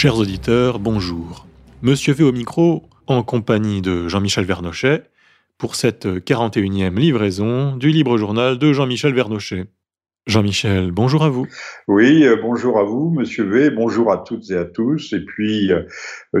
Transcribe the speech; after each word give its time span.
Chers 0.00 0.16
auditeurs, 0.16 0.78
bonjour. 0.78 1.46
Monsieur 1.82 2.14
V 2.14 2.24
au 2.24 2.32
micro, 2.32 2.84
en 3.06 3.22
compagnie 3.22 3.82
de 3.82 4.08
Jean-Michel 4.08 4.46
Vernochet, 4.46 5.02
pour 5.58 5.74
cette 5.74 6.06
41e 6.06 6.98
livraison 6.98 7.76
du 7.76 7.90
libre 7.90 8.16
journal 8.16 8.56
de 8.56 8.72
Jean-Michel 8.72 9.12
Vernochet. 9.12 9.66
Jean-Michel, 10.26 10.90
bonjour 10.90 11.22
à 11.22 11.28
vous. 11.28 11.46
Oui, 11.86 12.24
euh, 12.24 12.36
bonjour 12.40 12.78
à 12.78 12.84
vous, 12.84 13.10
Monsieur 13.10 13.44
V, 13.44 13.68
bonjour 13.68 14.10
à 14.10 14.16
toutes 14.16 14.50
et 14.50 14.56
à 14.56 14.64
tous. 14.64 15.12
Et 15.12 15.20
puis, 15.20 15.70
euh, 15.70 15.82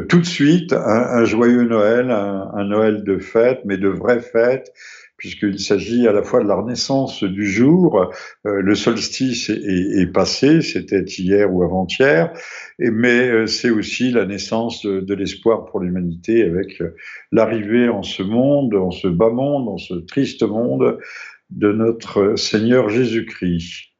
tout 0.08 0.20
de 0.20 0.26
suite, 0.26 0.72
un, 0.72 1.26
joyeux 1.26 1.64
Noël, 1.64 2.10
un, 2.10 2.64
Noël 2.64 3.04
de 3.04 3.18
fête, 3.18 3.60
mais 3.66 3.76
de 3.76 3.88
vraie 3.88 4.20
fête, 4.20 4.72
puisqu'il 5.20 5.60
s'agit 5.60 6.08
à 6.08 6.12
la 6.12 6.22
fois 6.22 6.42
de 6.42 6.48
la 6.48 6.54
renaissance 6.54 7.24
du 7.24 7.46
jour, 7.46 8.10
euh, 8.46 8.62
le 8.62 8.74
solstice 8.74 9.50
est, 9.50 10.10
passé, 10.10 10.62
c'était 10.62 11.02
hier 11.02 11.52
ou 11.52 11.62
avant-hier, 11.62 12.32
mais 12.80 13.46
c'est 13.46 13.70
aussi 13.70 14.10
la 14.10 14.24
naissance 14.24 14.86
de, 14.86 15.00
de 15.00 15.14
l'espoir 15.14 15.66
pour 15.66 15.80
l'humanité 15.80 16.42
avec 16.44 16.82
l'arrivée 17.32 17.88
en 17.88 18.02
ce 18.02 18.22
monde, 18.22 18.74
en 18.74 18.90
ce 18.90 19.08
bas 19.08 19.30
monde, 19.30 19.68
en 19.68 19.76
ce 19.76 19.94
triste 19.94 20.42
monde, 20.42 20.98
de 21.50 21.72
notre 21.72 22.36
Seigneur 22.36 22.88
Jésus-Christ. 22.88 23.90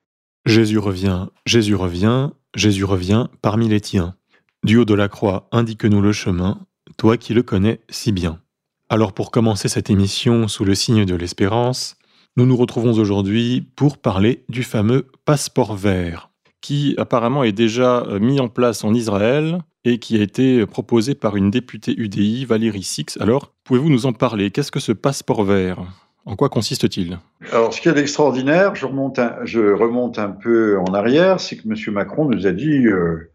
Jésus 0.46 0.78
revient, 0.78 1.26
Jésus 1.44 1.74
revient, 1.74 2.30
Jésus 2.54 2.84
revient 2.84 3.26
parmi 3.42 3.68
les 3.68 3.80
tiens. 3.80 4.14
Du 4.64 4.76
haut 4.76 4.84
de 4.84 4.94
la 4.94 5.08
croix, 5.08 5.48
indique-nous 5.52 6.00
le 6.00 6.12
chemin, 6.12 6.66
toi 6.96 7.16
qui 7.16 7.34
le 7.34 7.42
connais 7.42 7.80
si 7.88 8.12
bien. 8.12 8.40
Alors 8.88 9.12
pour 9.12 9.30
commencer 9.30 9.68
cette 9.68 9.90
émission 9.90 10.48
sous 10.48 10.64
le 10.64 10.74
signe 10.74 11.04
de 11.04 11.14
l'espérance, 11.14 11.96
nous 12.36 12.46
nous 12.46 12.56
retrouvons 12.56 12.92
aujourd'hui 12.92 13.66
pour 13.76 13.98
parler 13.98 14.44
du 14.48 14.62
fameux 14.62 15.06
passeport 15.24 15.76
vert, 15.76 16.29
qui 16.60 16.94
apparemment 16.98 17.44
est 17.44 17.52
déjà 17.52 18.02
euh, 18.02 18.18
mis 18.18 18.40
en 18.40 18.48
place 18.48 18.84
en 18.84 18.94
Israël 18.94 19.58
et 19.84 19.98
qui 19.98 20.18
a 20.18 20.22
été 20.22 20.66
proposé 20.66 21.14
par 21.14 21.36
une 21.36 21.50
députée 21.50 21.94
UDI, 21.96 22.44
Valérie 22.44 22.82
Six. 22.82 23.18
Alors, 23.20 23.52
pouvez-vous 23.64 23.88
nous 23.88 24.06
en 24.06 24.12
parler? 24.12 24.50
Qu'est-ce 24.50 24.70
que 24.70 24.80
ce 24.80 24.92
passeport 24.92 25.44
vert? 25.44 25.78
En 26.26 26.36
quoi 26.36 26.50
consiste-t-il? 26.50 27.18
Alors, 27.50 27.72
ce 27.72 27.80
qui 27.80 27.88
est 27.88 27.96
extraordinaire, 27.96 28.74
je 28.74 28.86
remonte 28.86 30.18
un, 30.18 30.30
peu 30.30 30.78
en 30.78 30.92
arrière, 30.92 31.40
c'est 31.40 31.56
que 31.56 31.62
M. 31.66 31.94
Macron 31.94 32.26
nous 32.26 32.46
a 32.46 32.52
dit 32.52 32.86
euh, 32.86 33.30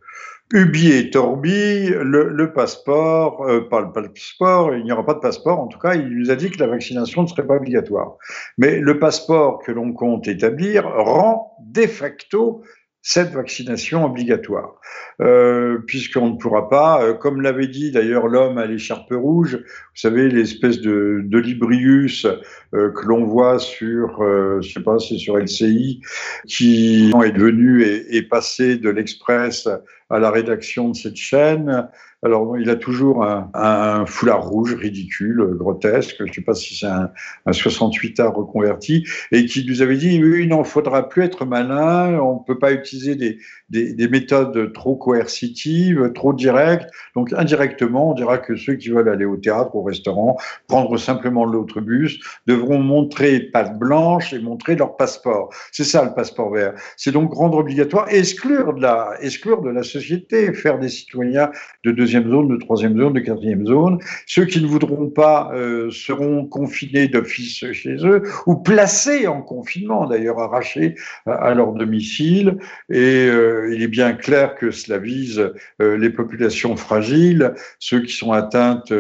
Ubi 0.54 0.92
et 0.92 1.10
Torbi, 1.10 1.90
le, 1.90 2.54
passeport, 2.54 3.44
euh, 3.48 3.68
pas 3.68 3.82
le 3.82 3.92
passeport, 3.92 4.76
il 4.76 4.84
n'y 4.84 4.92
aura 4.92 5.04
pas 5.04 5.16
de 5.16 5.20
passeport. 5.20 5.60
En 5.60 5.68
tout 5.68 5.80
cas, 5.80 5.96
il 5.96 6.08
nous 6.08 6.30
a 6.30 6.36
dit 6.36 6.52
que 6.52 6.60
la 6.60 6.68
vaccination 6.68 7.24
ne 7.24 7.28
serait 7.28 7.48
pas 7.48 7.56
obligatoire. 7.56 8.18
Mais 8.60 8.80
le 8.80 9.00
passeport 9.00 9.60
que 9.66 9.72
l'on 9.72 9.92
compte 9.92 10.28
établir 10.28 10.88
rend 10.88 11.58
de 11.62 11.88
facto 11.88 12.62
cette 13.08 13.34
vaccination 13.34 14.04
obligatoire, 14.04 14.82
euh, 15.22 15.78
puisqu'on 15.86 16.32
ne 16.32 16.38
pourra 16.38 16.70
pas, 16.70 17.04
euh, 17.04 17.14
comme 17.14 17.40
l'avait 17.40 17.68
dit 17.68 17.92
d'ailleurs 17.92 18.28
l'homme 18.28 18.58
à 18.58 18.66
l'écharpe 18.66 19.12
rouge, 19.12 19.58
vous 19.58 20.00
savez 20.02 20.28
l'espèce 20.28 20.82
de, 20.82 21.22
de 21.24 21.38
librius 21.38 22.26
euh, 22.74 22.92
que 22.92 23.06
l'on 23.06 23.24
voit 23.24 23.60
sur, 23.60 24.24
euh, 24.24 24.60
je 24.64 24.74
sais 24.74 24.82
pas, 24.82 24.98
c'est 24.98 25.20
sur 25.20 25.38
LCI, 25.38 26.02
qui 26.48 27.12
est 27.24 27.32
devenu 27.32 27.84
et, 27.84 28.24
passé 28.24 28.76
de 28.76 28.90
l'Express 28.90 29.70
à 30.10 30.20
la 30.20 30.30
rédaction 30.30 30.90
de 30.90 30.96
cette 30.96 31.16
chaîne. 31.16 31.90
Alors, 32.26 32.58
il 32.58 32.72
a 32.72 32.76
toujours 32.76 33.24
un, 33.24 34.06
foulard 34.08 34.48
rouge 34.48 34.74
ridicule, 34.74 35.46
grotesque. 35.52 36.16
Je 36.20 36.24
ne 36.24 36.32
sais 36.32 36.42
pas 36.42 36.56
si 36.56 36.76
c'est 36.76 36.88
un, 36.88 37.12
un 37.46 37.52
68A 37.52 38.34
reconverti, 38.34 39.06
et 39.32 39.46
qui 39.46 39.64
nous 39.68 39.84
avait 39.84 39.98
dit 39.98 40.24
oui, 40.24 40.44
il 40.44 40.48
n'en 40.48 40.64
faudra 40.64 41.08
plus 41.08 41.24
être 41.24 41.46
malin. 41.46 42.20
On 42.20 42.40
ne 42.40 42.44
peut 42.48 42.58
pas 42.58 42.72
utiliser 42.72 43.16
des, 43.16 43.38
des, 43.70 43.94
des, 43.94 44.08
méthodes 44.08 44.74
trop 44.74 44.96
coercitives, 44.96 46.14
trop 46.14 46.34
directes. 46.34 46.90
Donc, 47.16 47.32
indirectement, 47.34 48.10
on 48.10 48.14
dira 48.16 48.40
que 48.40 48.56
ceux 48.56 48.74
qui 48.74 48.90
veulent 48.90 49.10
aller 49.10 49.26
au 49.26 49.38
théâtre, 49.38 49.76
au 49.76 49.84
restaurant, 49.84 50.38
prendre 50.68 50.98
simplement 50.98 51.46
l'autobus, 51.46 52.20
devront 52.48 52.80
montrer 52.80 53.40
patte 53.40 53.78
blanche 53.78 54.34
et 54.34 54.40
montrer 54.40 54.76
leur 54.76 54.98
passeport. 54.98 55.54
C'est 55.72 55.84
ça 55.84 56.04
le 56.04 56.16
passeport 56.16 56.52
vert. 56.52 56.74
C'est 56.98 57.12
donc 57.12 57.36
rendre 57.36 57.60
obligatoire, 57.60 58.08
exclure 58.10 58.74
de 58.74 58.82
la, 58.82 59.12
exclure 59.22 59.62
de 59.62 59.70
la 59.70 59.84
faire 60.00 60.80
des 60.80 60.90
citoyens 60.90 61.52
de 61.84 61.92
deuxième 61.92 62.30
zone, 62.30 62.48
de 62.48 62.58
troisième 62.58 62.98
zone, 62.98 63.14
de 63.14 63.20
quatrième 63.20 63.66
zone. 63.66 64.00
Ceux 64.26 64.46
qui 64.46 64.62
ne 64.62 64.68
voudront 64.68 65.10
pas 65.10 65.52
euh, 65.54 65.90
seront 65.92 66.46
confinés 66.46 67.08
d'office 67.08 67.72
chez 67.72 67.98
eux 68.06 68.24
ou 68.46 68.56
placés 68.56 69.28
en 69.28 69.42
confinement, 69.42 70.06
d'ailleurs 70.06 70.40
arrachés 70.40 70.96
à, 71.26 71.54
leur 71.54 71.74
domicile. 71.74 72.58
Et 72.90 73.28
euh, 73.28 73.74
il 73.74 73.82
est 73.82 73.88
bien 73.88 74.14
clair 74.14 74.56
que 74.56 74.72
cela 74.72 74.98
vise 74.98 75.52
euh, 75.82 75.98
les 75.98 76.10
populations 76.10 76.76
fragiles, 76.76 77.54
ceux 77.80 78.02
qui 78.02 78.14
sont 78.14 78.32
atteintes 78.32 78.92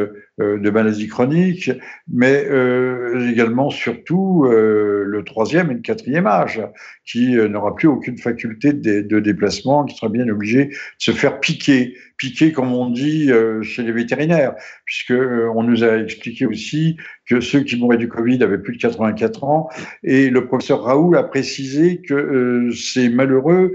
euh, 0.41 0.59
de 0.59 0.69
maladies 0.69 1.07
chroniques, 1.07 1.71
mais 2.11 2.45
euh, 2.49 3.31
également 3.31 3.69
surtout 3.69 4.43
euh, 4.43 5.05
le 5.05 5.23
troisième 5.23 5.71
et 5.71 5.75
le 5.75 5.79
quatrième 5.79 6.27
âge, 6.27 6.61
qui 7.05 7.35
n'aura 7.35 7.73
plus 7.73 7.87
aucune 7.87 8.17
faculté 8.17 8.73
de, 8.73 8.99
de, 8.99 9.19
déplacement, 9.21 9.85
qui 9.85 9.95
sera 9.95 10.09
bien 10.09 10.27
obligé 10.27 10.71
se 10.97 11.11
faire 11.11 11.39
piquer, 11.39 11.95
piquer 12.17 12.51
comme 12.51 12.73
on 12.73 12.89
dit 12.89 13.29
chez 13.61 13.83
les 13.83 13.91
vétérinaires, 13.91 14.55
puisque 14.85 15.13
on 15.55 15.63
nous 15.63 15.83
a 15.83 15.97
expliqué 15.97 16.45
aussi 16.45 16.97
que 17.27 17.41
ceux 17.41 17.61
qui 17.61 17.77
mouraient 17.77 17.97
du 17.97 18.07
Covid 18.07 18.41
avaient 18.43 18.57
plus 18.57 18.77
de 18.77 18.81
84 18.81 19.43
ans, 19.43 19.69
et 20.03 20.29
le 20.29 20.45
professeur 20.45 20.83
Raoul 20.83 21.17
a 21.17 21.23
précisé 21.23 22.01
que 22.01 22.69
ces 22.73 23.09
malheureux 23.09 23.73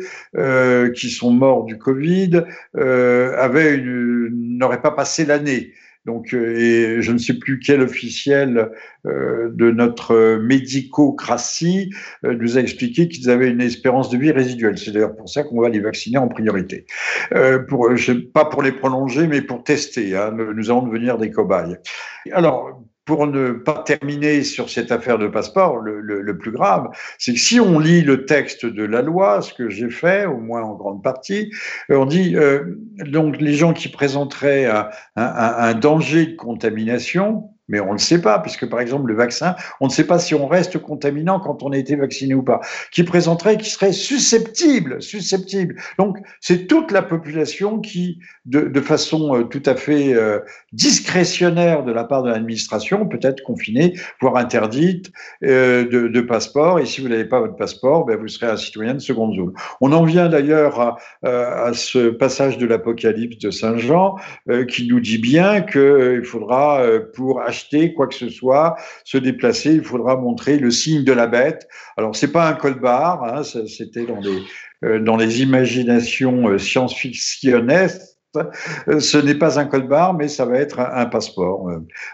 qui 0.94 1.10
sont 1.10 1.32
morts 1.32 1.64
du 1.64 1.78
Covid 1.78 2.42
n'auraient 2.74 4.82
pas 4.82 4.92
passé 4.92 5.24
l'année. 5.24 5.72
Donc, 6.06 6.32
euh, 6.32 6.56
et 6.56 7.02
je 7.02 7.12
ne 7.12 7.18
sais 7.18 7.34
plus 7.34 7.58
quel 7.58 7.82
officiel 7.82 8.70
euh, 9.06 9.50
de 9.52 9.70
notre 9.70 10.38
médicocratie 10.38 11.90
euh, 12.24 12.34
nous 12.34 12.56
a 12.56 12.60
expliqué 12.60 13.08
qu'ils 13.08 13.28
avaient 13.28 13.50
une 13.50 13.60
espérance 13.60 14.08
de 14.08 14.16
vie 14.16 14.30
résiduelle. 14.30 14.78
C'est 14.78 14.92
d'ailleurs 14.92 15.14
pour 15.14 15.28
ça 15.28 15.42
qu'on 15.42 15.60
va 15.60 15.68
les 15.68 15.80
vacciner 15.80 16.16
en 16.16 16.28
priorité. 16.28 16.86
pour, 17.68 17.90
pas 18.32 18.46
pour 18.46 18.62
les 18.62 18.72
prolonger, 18.72 19.26
mais 19.26 19.42
pour 19.42 19.62
tester. 19.62 20.16
Hein. 20.16 20.34
Nous 20.54 20.70
allons 20.70 20.86
devenir 20.86 21.18
des 21.18 21.30
cobayes. 21.30 21.76
Alors, 22.32 22.82
pour 23.10 23.26
ne 23.26 23.50
pas 23.50 23.82
terminer 23.84 24.44
sur 24.44 24.70
cette 24.70 24.92
affaire 24.92 25.18
de 25.18 25.26
passeport, 25.26 25.78
le, 25.78 26.38
plus 26.38 26.52
grave, 26.52 26.90
c'est 27.18 27.32
que 27.32 27.40
si 27.40 27.58
on 27.58 27.80
lit 27.80 28.02
le 28.02 28.24
texte 28.24 28.64
de 28.64 28.84
la 28.84 29.02
loi, 29.02 29.42
ce 29.42 29.52
que 29.52 29.68
j'ai 29.68 29.90
fait, 29.90 30.26
au 30.26 30.36
moins 30.36 30.62
en 30.62 30.74
grande 30.76 31.02
partie, 31.02 31.50
euh, 31.90 31.96
on 31.96 32.06
dit 32.06 32.36
euh, 32.36 32.78
donc 32.98 33.40
les 33.40 33.54
gens 33.54 33.72
qui 33.72 33.88
présenteraient 33.88 34.70
un 35.16 35.74
danger 35.74 36.26
de 36.26 36.36
contamination, 36.36 37.50
mais 37.70 37.80
on 37.80 37.88
ne 37.88 37.92
le 37.92 37.98
sait 37.98 38.20
pas, 38.20 38.38
puisque 38.40 38.68
par 38.68 38.80
exemple 38.80 39.08
le 39.08 39.14
vaccin, 39.14 39.54
on 39.80 39.86
ne 39.86 39.90
sait 39.90 40.04
pas 40.04 40.18
si 40.18 40.34
on 40.34 40.46
reste 40.46 40.78
contaminant 40.78 41.40
quand 41.40 41.62
on 41.62 41.70
a 41.70 41.78
été 41.78 41.96
vacciné 41.96 42.34
ou 42.34 42.42
pas, 42.42 42.60
qui 42.90 43.04
présenterait, 43.04 43.56
qui 43.56 43.70
serait 43.70 43.92
susceptible, 43.92 45.00
susceptible. 45.00 45.76
Donc 45.98 46.18
c'est 46.40 46.66
toute 46.66 46.90
la 46.90 47.02
population 47.02 47.78
qui, 47.78 48.18
de, 48.44 48.80
façon 48.80 49.36
euh, 49.36 49.44
tout 49.44 49.62
à 49.66 49.76
fait 49.76 50.14
euh, 50.14 50.40
discrétionnaire 50.72 51.84
de 51.84 51.92
la 51.92 52.04
part 52.04 52.22
de 52.22 52.30
l'administration, 52.30 53.06
peut 53.06 53.20
être 53.22 53.42
confinée, 53.42 53.94
voire 54.20 54.36
interdite 54.36 55.12
euh, 55.44 55.84
de, 55.88 56.20
passeport. 56.20 56.80
Et 56.80 56.86
si 56.86 57.00
vous 57.00 57.08
n'avez 57.08 57.24
pas 57.24 57.40
votre 57.40 57.56
passeport, 57.56 58.04
ben, 58.04 58.16
vous 58.16 58.28
serez 58.28 58.46
un 58.46 58.56
citoyen 58.56 58.94
de 58.94 58.98
seconde 58.98 59.34
zone. 59.34 59.52
On 59.80 59.92
en 59.92 60.04
vient 60.04 60.28
d'ailleurs 60.28 60.80
à, 60.80 60.96
à, 61.22 61.72
ce 61.72 62.10
passage 62.10 62.58
de 62.58 62.66
l'Apocalypse 62.66 63.38
de 63.38 63.50
Saint 63.50 63.76
Jean 63.78 64.16
qui 64.68 64.86
nous 64.86 65.00
dit 65.00 65.18
bien 65.18 65.62
qu'il 65.62 66.24
faudra 66.24 66.82
pour 67.14 67.40
acheter 67.40 67.59
quoi 67.94 68.06
que 68.06 68.14
ce 68.14 68.28
soit, 68.28 68.76
se 69.04 69.18
déplacer, 69.18 69.72
il 69.72 69.84
faudra 69.84 70.16
montrer 70.16 70.58
le 70.58 70.70
signe 70.70 71.04
de 71.04 71.12
la 71.12 71.26
bête. 71.26 71.68
Alors 71.96 72.14
c'est 72.16 72.32
pas 72.32 72.48
un 72.48 72.54
code 72.54 72.80
barre, 72.80 73.24
hein, 73.24 73.42
c'était 73.44 74.06
dans 74.06 74.20
les 74.20 74.42
euh, 74.82 74.98
dans 74.98 75.16
les 75.16 75.42
imaginations 75.42 76.48
euh, 76.48 76.58
science-fictionnesques. 76.58 78.00
Euh, 78.36 78.98
ce 79.00 79.18
n'est 79.18 79.34
pas 79.34 79.58
un 79.58 79.66
code 79.66 79.88
barre, 79.88 80.14
mais 80.14 80.28
ça 80.28 80.46
va 80.46 80.56
être 80.56 80.80
un, 80.80 81.04
passeport 81.06 81.68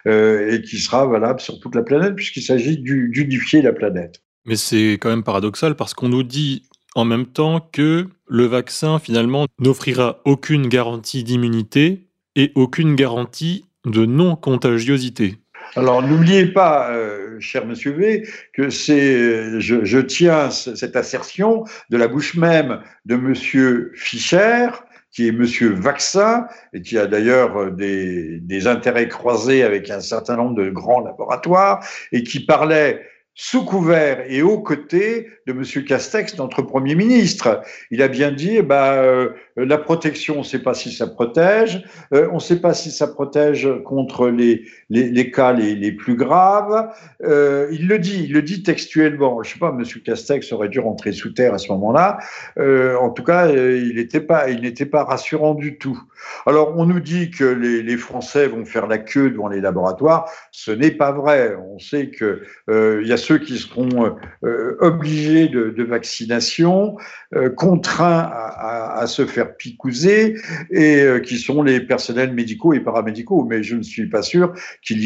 et 0.06 0.62
qui 0.62 0.78
sera 0.78 1.06
valable 1.06 1.40
sur 1.40 1.60
toute 1.60 1.74
la 1.74 1.82
planète 1.82 2.14
puisqu'il 2.14 2.42
s'agit 2.42 2.78
d'unifier 2.78 3.62
la 3.62 3.72
planète. 3.72 4.22
Mais 4.46 4.56
c'est 4.56 4.92
quand 4.94 5.10
même 5.10 5.22
paradoxal 5.22 5.76
parce 5.76 5.92
qu'on 5.92 6.08
nous 6.08 6.22
dit 6.22 6.62
en 6.94 7.04
même 7.04 7.26
temps 7.26 7.60
que 7.60 8.08
le 8.26 8.46
vaccin 8.46 8.98
finalement 8.98 9.46
n'offrira 9.60 10.22
aucune 10.24 10.68
garantie 10.68 11.22
d'immunité 11.22 12.08
et 12.34 12.50
aucune 12.54 12.94
garantie 12.94 13.66
de 13.86 14.04
non-contagiosité. 14.04 15.36
Alors 15.74 16.02
n'oubliez 16.02 16.46
pas, 16.46 16.90
euh, 16.90 17.38
cher 17.40 17.66
Monsieur 17.66 17.92
V, 17.92 18.28
que 18.52 18.70
c'est, 18.70 19.60
je, 19.60 19.98
tiens 19.98 20.50
cette 20.50 20.96
assertion 20.96 21.64
de 21.90 21.96
la 21.96 22.08
bouche 22.08 22.36
même 22.36 22.80
de 23.04 23.16
Monsieur 23.16 23.92
Fischer, 23.94 24.68
qui 25.10 25.28
est 25.28 25.32
Monsieur 25.32 25.72
Vaccin 25.72 26.46
et 26.72 26.82
qui 26.82 26.98
a 26.98 27.06
d'ailleurs 27.06 27.56
euh, 27.56 27.70
des 27.70 28.66
intérêts 28.66 29.08
croisés 29.08 29.62
avec 29.62 29.90
un 29.90 30.00
certain 30.00 30.36
nombre 30.36 30.54
de 30.54 30.70
grands 30.70 31.00
laboratoires 31.00 31.84
et 32.12 32.22
qui 32.22 32.40
parlait 32.40 33.02
sous 33.38 33.66
couvert 33.66 34.24
et 34.28 34.40
aux 34.40 34.58
côtés 34.58 35.28
de 35.46 35.52
M. 35.52 35.84
Castex, 35.84 36.38
notre 36.38 36.62
Premier 36.62 36.94
ministre. 36.94 37.60
Il 37.90 38.00
a 38.00 38.08
bien 38.08 38.32
dit, 38.32 38.62
bah, 38.62 38.94
euh, 38.94 39.28
la 39.56 39.76
protection, 39.76 40.36
on 40.36 40.38
ne 40.38 40.44
sait 40.44 40.58
pas 40.58 40.72
si 40.72 40.90
ça 40.90 41.06
protège, 41.06 41.84
euh, 42.14 42.28
on 42.32 42.36
ne 42.36 42.40
sait 42.40 42.60
pas 42.60 42.72
si 42.72 42.90
ça 42.90 43.06
protège 43.06 43.68
contre 43.84 44.30
les, 44.30 44.64
les, 44.88 45.10
les 45.10 45.30
cas 45.30 45.52
les, 45.52 45.74
les, 45.74 45.92
plus 45.92 46.16
graves. 46.16 46.88
Euh, 47.24 47.68
il 47.72 47.86
le 47.88 47.98
dit, 47.98 48.24
il 48.24 48.32
le 48.32 48.40
dit 48.40 48.62
textuellement. 48.62 49.42
Je 49.42 49.50
ne 49.50 49.52
sais 49.52 49.60
pas, 49.60 49.68
M. 49.68 49.84
Castex 50.02 50.50
aurait 50.52 50.70
dû 50.70 50.80
rentrer 50.80 51.12
sous 51.12 51.30
terre 51.30 51.52
à 51.52 51.58
ce 51.58 51.70
moment-là. 51.72 52.18
en 52.58 53.10
tout 53.10 53.22
cas, 53.22 53.50
il 53.50 53.96
n'était 53.96 54.22
pas, 54.22 54.48
il 54.48 54.62
n'était 54.62 54.86
pas 54.86 55.04
rassurant 55.04 55.52
du 55.52 55.76
tout. 55.76 56.02
Alors, 56.46 56.74
on 56.76 56.86
nous 56.86 57.00
dit 57.00 57.30
que 57.30 57.44
les, 57.44 57.96
Français 57.96 58.46
vont 58.46 58.64
faire 58.64 58.86
la 58.86 58.98
queue 58.98 59.30
devant 59.30 59.48
les 59.48 59.60
laboratoires. 59.60 60.30
Ce 60.52 60.70
n'est 60.70 60.90
pas 60.90 61.12
vrai. 61.12 61.56
On 61.56 61.78
sait 61.78 62.10
que 62.10 62.42
il 62.68 63.06
y 63.06 63.12
a 63.12 63.16
ceux 63.16 63.38
qui 63.38 63.56
seront 63.58 64.16
euh, 64.44 64.76
obligés 64.80 65.48
de, 65.48 65.82
vaccination, 65.82 66.96
euh, 67.34 67.48
contraints 67.48 68.30
à, 68.32 69.06
se 69.06 69.24
faire 69.24 69.56
picouser, 69.56 70.36
et 70.70 71.00
euh, 71.02 71.20
qui 71.20 71.38
sont 71.38 71.62
les 71.62 71.80
personnels 71.80 72.32
médicaux 72.32 72.72
et 72.72 72.80
paramédicaux. 72.80 73.44
Mais 73.48 73.62
je 73.62 73.76
ne 73.76 73.82
suis 73.82 74.08
pas 74.08 74.22
sûr 74.22 74.52
qu'il 74.82 74.96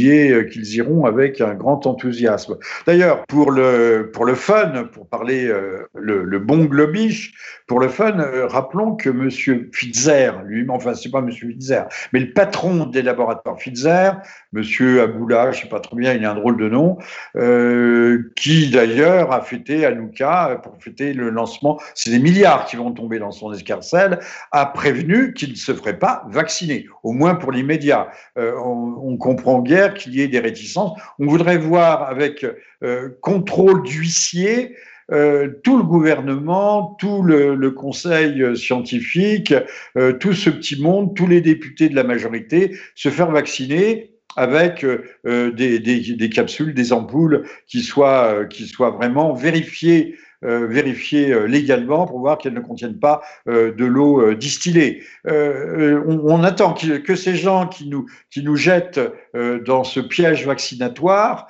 qu'ils 0.50 0.74
iront 0.76 1.04
avec 1.04 1.40
un 1.40 1.54
grand 1.54 1.86
enthousiasme. 1.86 2.56
D'ailleurs, 2.86 3.24
pour 3.26 3.50
le, 3.50 4.10
pour 4.12 4.24
le 4.24 4.34
fun, 4.34 4.88
pour 4.92 5.08
parler 5.08 5.52
le, 5.94 6.38
bon 6.38 6.64
globiche, 6.64 7.34
pour 7.66 7.80
le 7.80 7.88
fun, 7.88 8.16
rappelons 8.48 8.96
que 8.96 9.10
M. 9.10 9.30
Fitzer, 9.72 10.32
lui, 10.46 10.64
enfin, 10.68 10.94
c'est 11.00 11.10
pas 11.10 11.20
M. 11.20 11.30
Fitzer, 11.30 11.82
mais 12.12 12.20
le 12.20 12.32
patron 12.32 12.86
des 12.86 13.02
laboratoires 13.02 13.58
Fitzer, 13.58 14.12
M. 14.54 14.62
Aboula, 15.00 15.52
je 15.52 15.62
sais 15.62 15.68
pas 15.68 15.80
trop 15.80 15.96
bien, 15.96 16.14
il 16.14 16.24
a 16.24 16.32
un 16.32 16.34
drôle 16.34 16.56
de 16.56 16.68
nom, 16.68 16.98
euh, 17.36 18.32
qui 18.36 18.70
d'ailleurs 18.70 19.32
a 19.32 19.42
fêté 19.42 19.86
Anouka 19.86 20.60
pour 20.62 20.76
fêter 20.82 21.12
le 21.12 21.30
lancement, 21.30 21.80
c'est 21.94 22.10
des 22.10 22.18
milliards 22.18 22.66
qui 22.66 22.76
vont 22.76 22.92
tomber 22.92 23.18
dans 23.18 23.30
son 23.30 23.52
escarcelle, 23.52 24.20
a 24.52 24.66
prévenu 24.66 25.32
qu'il 25.34 25.50
ne 25.50 25.56
se 25.56 25.72
ferait 25.72 25.98
pas 25.98 26.24
vacciner, 26.28 26.86
au 27.02 27.12
moins 27.12 27.34
pour 27.34 27.52
l'immédiat. 27.52 28.08
Euh, 28.38 28.52
on, 28.64 28.96
on, 29.02 29.16
comprend 29.16 29.60
guère 29.60 29.94
qu'il 29.94 30.14
y 30.14 30.22
ait 30.22 30.28
des 30.28 30.40
réticences. 30.40 30.98
On 31.18 31.26
voudrait 31.26 31.58
voir 31.58 32.02
avec 32.02 32.44
euh, 32.82 33.10
contrôle 33.20 33.82
d'huissier 33.82 34.74
euh, 35.12 35.48
tout 35.64 35.76
le 35.76 35.82
gouvernement, 35.82 36.96
tout 36.98 37.22
le, 37.22 37.70
conseil 37.70 38.56
scientifique, 38.56 39.54
euh, 39.96 40.12
tout 40.12 40.32
ce 40.32 40.50
petit 40.50 40.80
monde, 40.80 41.14
tous 41.14 41.26
les 41.26 41.40
députés 41.40 41.88
de 41.88 41.96
la 41.96 42.04
majorité 42.04 42.76
se 42.94 43.08
faire 43.08 43.30
vacciner 43.30 44.12
avec 44.36 44.84
euh, 44.84 45.50
des, 45.52 46.30
capsules, 46.30 46.74
des 46.74 46.92
ampoules 46.92 47.44
qui 47.66 47.82
soient, 47.82 48.34
euh, 48.34 48.44
qui 48.46 48.66
soient 48.66 48.90
vraiment 48.90 49.34
vérifiées, 49.34 50.16
euh, 50.42 50.68
euh, 51.12 51.46
légalement 51.46 52.06
pour 52.06 52.18
voir 52.20 52.38
qu'elles 52.38 52.54
ne 52.54 52.60
contiennent 52.60 52.98
pas 52.98 53.20
euh, 53.48 53.72
de 53.72 53.84
l'eau 53.84 54.32
distillée. 54.34 55.02
On, 55.26 56.20
on, 56.24 56.42
attend 56.44 56.72
que, 56.72 56.96
que, 56.96 57.14
ces 57.14 57.36
gens 57.36 57.66
qui 57.66 57.88
nous, 57.88 58.06
qui 58.30 58.42
nous 58.42 58.56
jettent 58.56 59.00
dans 59.66 59.84
ce 59.84 60.00
piège 60.00 60.46
vaccinatoire 60.46 61.46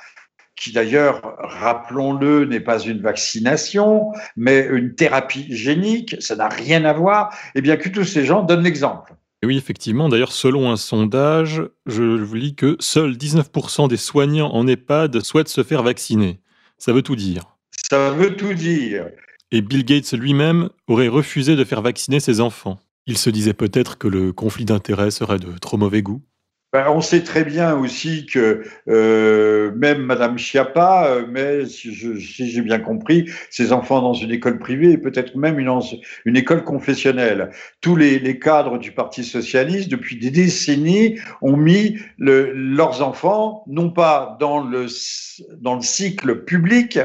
qui 0.61 0.73
d'ailleurs, 0.73 1.37
rappelons-le, 1.39 2.45
n'est 2.45 2.61
pas 2.61 2.79
une 2.81 3.01
vaccination, 3.01 4.13
mais 4.37 4.69
une 4.71 4.95
thérapie 4.95 5.47
génique, 5.49 6.17
ça 6.21 6.37
n'a 6.37 6.49
rien 6.49 6.85
à 6.85 6.93
voir, 6.93 7.35
eh 7.55 7.63
bien 7.63 7.79
que 7.79 7.89
tous 7.89 8.05
ces 8.05 8.27
gens 8.27 8.43
donnent 8.43 8.63
l'exemple. 8.63 9.15
Et 9.43 9.47
oui, 9.47 9.57
effectivement. 9.57 10.11
D'ailleurs, 10.11 10.33
selon 10.33 10.71
un 10.71 10.77
sondage, 10.77 11.63
je 11.87 12.03
vous 12.03 12.35
lis 12.35 12.55
que 12.55 12.77
seuls 12.79 13.13
19% 13.13 13.89
des 13.89 13.97
soignants 13.97 14.53
en 14.53 14.67
EHPAD 14.67 15.23
souhaitent 15.23 15.49
se 15.49 15.63
faire 15.63 15.83
vacciner. 15.83 16.41
Ça 16.77 16.93
veut 16.93 17.03
tout 17.03 17.17
dire. 17.17 17.57
Ça 17.91 18.11
veut 18.11 18.37
tout 18.37 18.53
dire. 18.53 19.07
Et 19.51 19.63
Bill 19.63 19.85
Gates 19.85 20.13
lui-même 20.13 20.69
aurait 20.87 21.09
refusé 21.09 21.57
de 21.57 21.65
faire 21.65 21.81
vacciner 21.81 22.21
ses 22.21 22.41
enfants. 22.43 22.79
Il 23.07 23.17
se 23.17 23.31
disait 23.31 23.55
peut-être 23.55 23.97
que 23.97 24.09
le 24.09 24.35
conflit 24.35 24.67
d'intérêts 24.67 25.11
serait 25.11 25.39
de 25.39 25.57
trop 25.59 25.79
mauvais 25.79 26.03
goût. 26.03 26.23
Ben, 26.73 26.87
on 26.89 27.01
sait 27.01 27.25
très 27.25 27.45
bien 27.45 27.77
aussi 27.77 28.27
que 28.27 28.63
euh, 28.87 29.73
même 29.75 30.03
Madame 30.03 30.39
Chiappa 30.39 31.09
euh, 31.09 31.67
si, 31.67 31.93
si 31.93 32.49
j'ai 32.49 32.63
bien 32.63 32.79
compris, 32.79 33.29
ses 33.51 33.73
enfants 33.73 34.01
dans 34.01 34.15
une 34.15 34.31
école 34.31 34.61
privée 34.61 34.93
et 34.93 34.99
peut-être 34.99 35.35
même 35.35 35.59
une, 35.59 35.69
une 36.27 36.37
école 36.37 36.63
confessionnelle. 36.63 37.51
Tous 37.81 37.97
les, 37.97 38.21
les, 38.21 38.39
cadres 38.39 38.79
du 38.79 38.93
Parti 38.93 39.25
socialiste, 39.25 39.89
depuis 39.89 40.17
des 40.17 40.31
décennies, 40.31 41.19
ont 41.43 41.57
mis 41.57 41.99
le, 42.19 42.53
leurs 42.53 43.03
enfants 43.03 43.65
non 43.67 43.91
pas 43.91 44.37
dans 44.39 44.61
le 44.61 44.87
dans 45.61 45.75
le 45.75 45.83
cycle 45.83 46.45
public, 46.45 46.99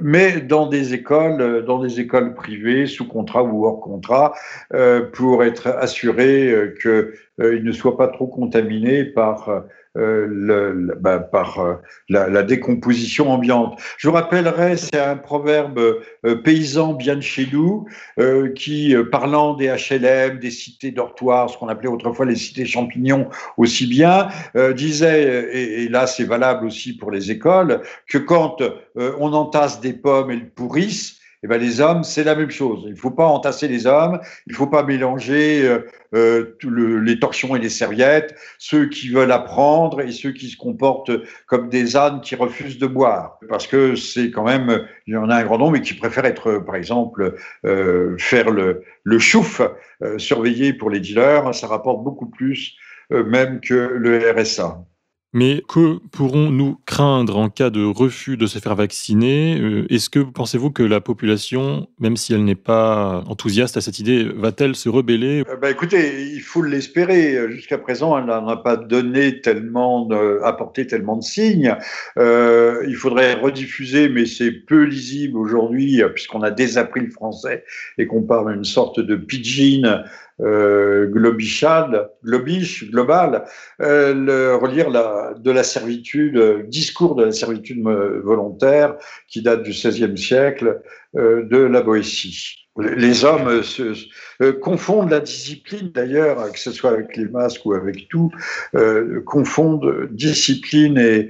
mais 0.00 0.40
dans 0.40 0.66
des 0.66 0.94
écoles, 0.94 1.64
dans 1.64 1.82
des 1.82 2.00
écoles 2.00 2.34
privées, 2.34 2.86
sous 2.86 3.06
contrat 3.06 3.42
ou 3.42 3.66
hors 3.66 3.80
contrat, 3.80 4.34
euh, 4.74 5.02
pour 5.12 5.42
être 5.44 5.66
assurés 5.68 6.50
euh, 6.50 6.74
qu'ils 6.80 7.44
euh, 7.46 7.60
ne 7.60 7.72
soient 7.72 7.96
pas 7.96 8.08
trop 8.08 8.26
contaminés 8.26 9.04
par 9.04 9.64
euh, 9.96 10.26
le, 10.30 10.94
bah, 11.00 11.18
par 11.18 11.58
euh, 11.58 11.74
la, 12.08 12.28
la, 12.28 12.44
décomposition 12.44 13.28
ambiante. 13.32 13.80
Je 13.98 14.06
vous 14.06 14.14
rappellerai, 14.14 14.76
c'est 14.76 15.00
un 15.00 15.16
proverbe 15.16 15.80
euh, 16.24 16.36
paysan 16.42 16.92
bien 16.92 17.16
de 17.16 17.20
chez 17.20 17.48
nous, 17.52 17.86
euh, 18.20 18.52
qui, 18.52 18.94
parlant 19.10 19.54
des 19.54 19.66
HLM, 19.66 20.38
des 20.38 20.52
cités 20.52 20.92
dortoirs, 20.92 21.50
ce 21.50 21.58
qu'on 21.58 21.66
appelait 21.66 21.88
autrefois 21.88 22.24
les 22.24 22.36
cités 22.36 22.66
champignons 22.66 23.28
aussi 23.56 23.88
bien, 23.88 24.28
disait, 24.76 25.48
et, 25.52 25.82
et 25.82 25.88
là 25.88 26.06
c'est 26.06 26.24
valable 26.24 26.66
aussi 26.66 26.96
pour 26.96 27.10
les 27.10 27.32
écoles, 27.32 27.80
que 28.06 28.18
quand 28.18 28.62
on 28.96 29.32
entasse 29.32 29.80
des 29.80 29.92
pommes, 29.92 30.30
elles 30.30 30.50
pourrissent, 30.50 31.19
eh 31.42 31.46
ben, 31.46 31.58
les 31.58 31.80
hommes, 31.80 32.04
c'est 32.04 32.24
la 32.24 32.34
même 32.34 32.50
chose. 32.50 32.82
Il 32.84 32.92
ne 32.92 32.98
faut 32.98 33.10
pas 33.10 33.26
entasser 33.26 33.66
les 33.66 33.86
hommes, 33.86 34.20
il 34.46 34.52
ne 34.52 34.56
faut 34.56 34.66
pas 34.66 34.82
mélanger 34.82 35.66
euh, 35.66 35.80
euh, 36.14 36.56
le, 36.62 37.00
les 37.00 37.18
torchons 37.18 37.56
et 37.56 37.58
les 37.58 37.70
serviettes, 37.70 38.34
ceux 38.58 38.88
qui 38.88 39.08
veulent 39.08 39.32
apprendre 39.32 40.00
et 40.02 40.12
ceux 40.12 40.32
qui 40.32 40.48
se 40.48 40.56
comportent 40.56 41.12
comme 41.46 41.68
des 41.68 41.96
ânes 41.96 42.20
qui 42.20 42.34
refusent 42.34 42.78
de 42.78 42.86
boire. 42.86 43.38
Parce 43.48 43.66
que 43.66 43.96
c'est 43.96 44.30
quand 44.30 44.44
même, 44.44 44.86
il 45.06 45.14
y 45.14 45.16
en 45.16 45.30
a 45.30 45.36
un 45.36 45.44
grand 45.44 45.58
nombre 45.58 45.76
et 45.76 45.82
qui 45.82 45.94
préfèrent 45.94 46.26
être, 46.26 46.58
par 46.58 46.76
exemple, 46.76 47.36
euh, 47.64 48.16
faire 48.18 48.50
le, 48.50 48.82
le 49.04 49.18
chouf, 49.18 49.62
euh, 50.02 50.18
surveiller 50.18 50.72
pour 50.72 50.90
les 50.90 51.00
dealers, 51.00 51.54
ça 51.54 51.66
rapporte 51.66 52.04
beaucoup 52.04 52.26
plus 52.26 52.76
euh, 53.12 53.24
même 53.24 53.60
que 53.60 53.74
le 53.74 54.30
RSA. 54.30 54.84
Mais 55.32 55.62
que 55.68 55.98
pourrons-nous 56.10 56.80
craindre 56.86 57.38
en 57.38 57.50
cas 57.50 57.70
de 57.70 57.84
refus 57.84 58.36
de 58.36 58.46
se 58.46 58.58
faire 58.58 58.74
vacciner 58.74 59.60
euh, 59.60 59.86
Est-ce 59.88 60.10
que 60.10 60.18
pensez-vous 60.18 60.72
que 60.72 60.82
la 60.82 61.00
population, 61.00 61.88
même 62.00 62.16
si 62.16 62.34
elle 62.34 62.44
n'est 62.44 62.56
pas 62.56 63.22
enthousiaste 63.28 63.76
à 63.76 63.80
cette 63.80 64.00
idée, 64.00 64.24
va-t-elle 64.24 64.74
se 64.74 64.88
rebeller? 64.88 65.44
Euh, 65.48 65.56
bah, 65.56 65.70
Écoutez, 65.70 66.24
il 66.32 66.40
faut 66.40 66.62
l'espérer. 66.62 67.48
Jusqu'à 67.50 67.78
présent, 67.78 68.18
elle 68.18 68.26
n'a 68.26 68.56
pas 68.56 68.76
donné 68.76 69.40
tellement, 69.40 70.08
apporté 70.42 70.88
tellement 70.88 71.16
de 71.16 71.22
signes. 71.22 71.76
Euh, 72.18 72.84
il 72.88 72.96
faudrait 72.96 73.34
rediffuser, 73.34 74.08
mais 74.08 74.26
c'est 74.26 74.50
peu 74.50 74.82
lisible 74.82 75.38
aujourd'hui, 75.38 76.02
puisqu'on 76.12 76.42
a 76.42 76.50
désappris 76.50 77.02
le 77.02 77.10
français 77.10 77.64
et 77.98 78.06
qu'on 78.08 78.22
parle 78.22 78.52
une 78.52 78.64
sorte 78.64 78.98
de 78.98 79.14
pidgin 79.14 80.02
euh, 80.42 81.06
globichal, 81.06 82.10
globiche, 82.24 82.90
global, 82.90 83.44
euh, 83.80 84.14
le, 84.14 84.54
relire 84.54 84.90
de 84.90 85.50
la 85.50 85.62
servitude, 85.62 86.36
euh, 86.36 86.62
discours 86.66 87.14
de 87.14 87.24
la 87.24 87.32
servitude 87.32 87.82
volontaire 87.82 88.96
qui 89.28 89.42
date 89.42 89.62
du 89.62 89.70
XVIe 89.70 90.16
siècle 90.16 90.68
euh, 90.68 90.78
de 91.14 91.56
la 91.56 91.82
Boétie. 91.82 92.60
Les 92.78 93.24
hommes 93.24 93.62
se, 93.62 93.94
euh, 94.42 94.52
confondent 94.52 95.10
la 95.10 95.20
discipline, 95.20 95.90
d'ailleurs, 95.92 96.50
que 96.52 96.58
ce 96.58 96.70
soit 96.70 96.90
avec 96.90 97.16
les 97.16 97.26
masques 97.26 97.66
ou 97.66 97.74
avec 97.74 98.08
tout, 98.08 98.30
euh, 98.74 99.20
confondent 99.26 100.08
discipline 100.10 100.98
et, 100.98 101.28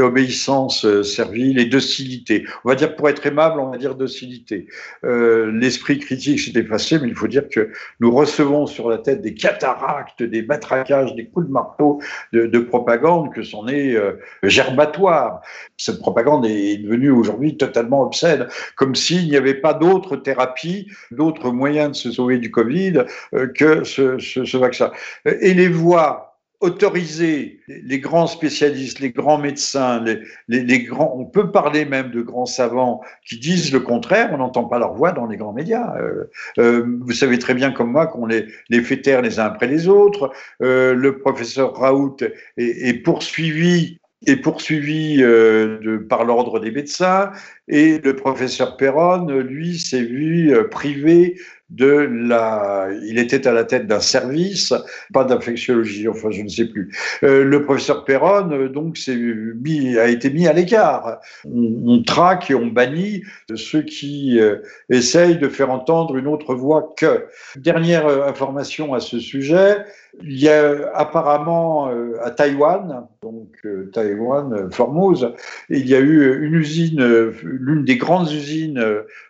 obéissance 0.00 0.84
euh, 0.84 1.04
servile 1.04 1.60
et 1.60 1.66
docilité. 1.66 2.44
On 2.64 2.68
va 2.68 2.74
dire, 2.74 2.96
pour 2.96 3.08
être 3.08 3.24
aimable, 3.24 3.60
on 3.60 3.70
va 3.70 3.78
dire 3.78 3.94
docilité. 3.94 4.66
Euh, 5.04 5.52
L'esprit 5.52 6.00
critique 6.00 6.40
s'est 6.40 6.58
effacé, 6.58 6.98
mais 6.98 7.06
il 7.06 7.14
faut 7.14 7.28
dire 7.28 7.48
que 7.48 7.70
nous 8.00 8.10
recevons 8.10 8.66
sur 8.66 8.90
la 8.90 8.98
tête 8.98 9.22
des 9.22 9.34
cataractes, 9.34 10.20
des 10.24 10.42
matraquages, 10.42 11.14
des 11.14 11.28
coups 11.28 11.46
de 11.46 11.52
marteau 11.52 12.00
de, 12.32 12.46
de 12.46 12.58
propagande 12.58 13.32
que 13.32 13.44
c'en 13.44 13.68
est 13.68 13.94
euh, 13.94 14.14
gerbatoire. 14.42 15.42
Cette 15.76 16.00
propagande 16.00 16.44
est 16.44 16.78
devenue 16.78 17.10
aujourd'hui 17.10 17.56
totalement 17.56 18.02
obscène, 18.02 18.48
comme 18.74 18.96
s'il 19.18 19.28
n'y 19.28 19.36
avait 19.36 19.54
pas 19.54 19.74
d'autres 19.74 20.16
thérapies, 20.16 20.88
d'autres 21.10 21.50
moyens 21.50 21.90
de 21.90 21.96
se 21.96 22.10
sauver 22.12 22.38
du 22.38 22.50
Covid 22.50 23.04
euh, 23.34 23.48
que 23.48 23.84
ce, 23.84 24.56
vaccin. 24.56 24.90
Et 25.40 25.54
les 25.54 25.68
voix 25.68 26.24
autoriser 26.60 27.60
les 27.68 28.00
grands 28.00 28.26
spécialistes, 28.26 28.98
les 28.98 29.10
grands 29.10 29.38
médecins, 29.38 30.04
les, 30.48 30.82
grands, 30.82 31.14
on 31.16 31.24
peut 31.24 31.52
parler 31.52 31.84
même 31.84 32.10
de 32.10 32.20
grands 32.20 32.46
savants 32.46 33.00
qui 33.24 33.38
disent 33.38 33.72
le 33.72 33.78
contraire, 33.78 34.30
on 34.32 34.38
n'entend 34.38 34.64
pas 34.64 34.80
leur 34.80 34.94
voix 34.94 35.12
dans 35.12 35.26
les 35.26 35.36
grands 35.36 35.52
médias. 35.52 35.94
Euh, 35.98 36.24
euh, 36.58 36.84
vous 37.00 37.12
savez 37.12 37.38
très 37.38 37.54
bien 37.54 37.70
comme 37.70 37.92
moi 37.92 38.08
qu'on 38.08 38.26
les, 38.26 38.48
fait 38.82 39.00
taire 39.00 39.22
les 39.22 39.38
uns 39.38 39.44
après 39.44 39.68
les 39.68 39.86
autres. 39.86 40.32
Euh, 40.60 40.94
le 40.94 41.18
professeur 41.18 41.76
Raoult 41.76 42.16
est 42.56 43.04
poursuivi 43.04 44.00
est 44.26 44.36
poursuivi 44.36 45.22
euh, 45.22 45.98
par 46.08 46.24
l'ordre 46.24 46.60
des 46.60 46.70
médecins 46.70 47.30
et 47.68 47.98
le 47.98 48.16
professeur 48.16 48.76
Perron, 48.76 49.26
lui, 49.26 49.78
s'est 49.78 50.02
vu 50.02 50.54
euh, 50.54 50.64
privé 50.64 51.36
de 51.70 52.08
la. 52.10 52.88
Il 53.04 53.18
était 53.18 53.46
à 53.46 53.52
la 53.52 53.64
tête 53.64 53.86
d'un 53.86 54.00
service, 54.00 54.72
pas 55.12 55.24
d'infectiologie, 55.24 56.08
enfin 56.08 56.30
je 56.30 56.42
ne 56.42 56.48
sais 56.48 56.66
plus. 56.66 56.90
Euh, 57.22 57.44
le 57.44 57.62
professeur 57.62 58.04
Perron, 58.04 58.50
euh, 58.52 58.68
donc, 58.68 58.98
mis, 59.08 59.98
a 59.98 60.08
été 60.08 60.30
mis 60.30 60.46
à 60.46 60.52
l'écart. 60.52 61.20
On, 61.44 62.02
traque 62.02 62.50
et 62.50 62.54
on 62.54 62.66
bannit 62.66 63.22
ceux 63.54 63.82
qui 63.82 64.40
euh, 64.40 64.56
essayent 64.88 65.38
de 65.38 65.48
faire 65.48 65.70
entendre 65.70 66.16
une 66.16 66.26
autre 66.26 66.54
voix 66.54 66.94
que. 66.96 67.26
Dernière 67.56 68.06
information 68.26 68.94
à 68.94 69.00
ce 69.00 69.18
sujet. 69.18 69.78
Il 70.22 70.40
y 70.40 70.48
a 70.48 70.90
apparemment 70.94 71.90
à 72.22 72.30
Taïwan, 72.30 73.06
donc 73.22 73.66
Taïwan, 73.92 74.70
Formose, 74.70 75.34
il 75.70 75.88
y 75.88 75.94
a 75.94 76.00
eu 76.00 76.44
une 76.46 76.54
usine, 76.54 77.32
l'une 77.42 77.84
des 77.84 77.96
grandes 77.96 78.30
usines 78.30 78.80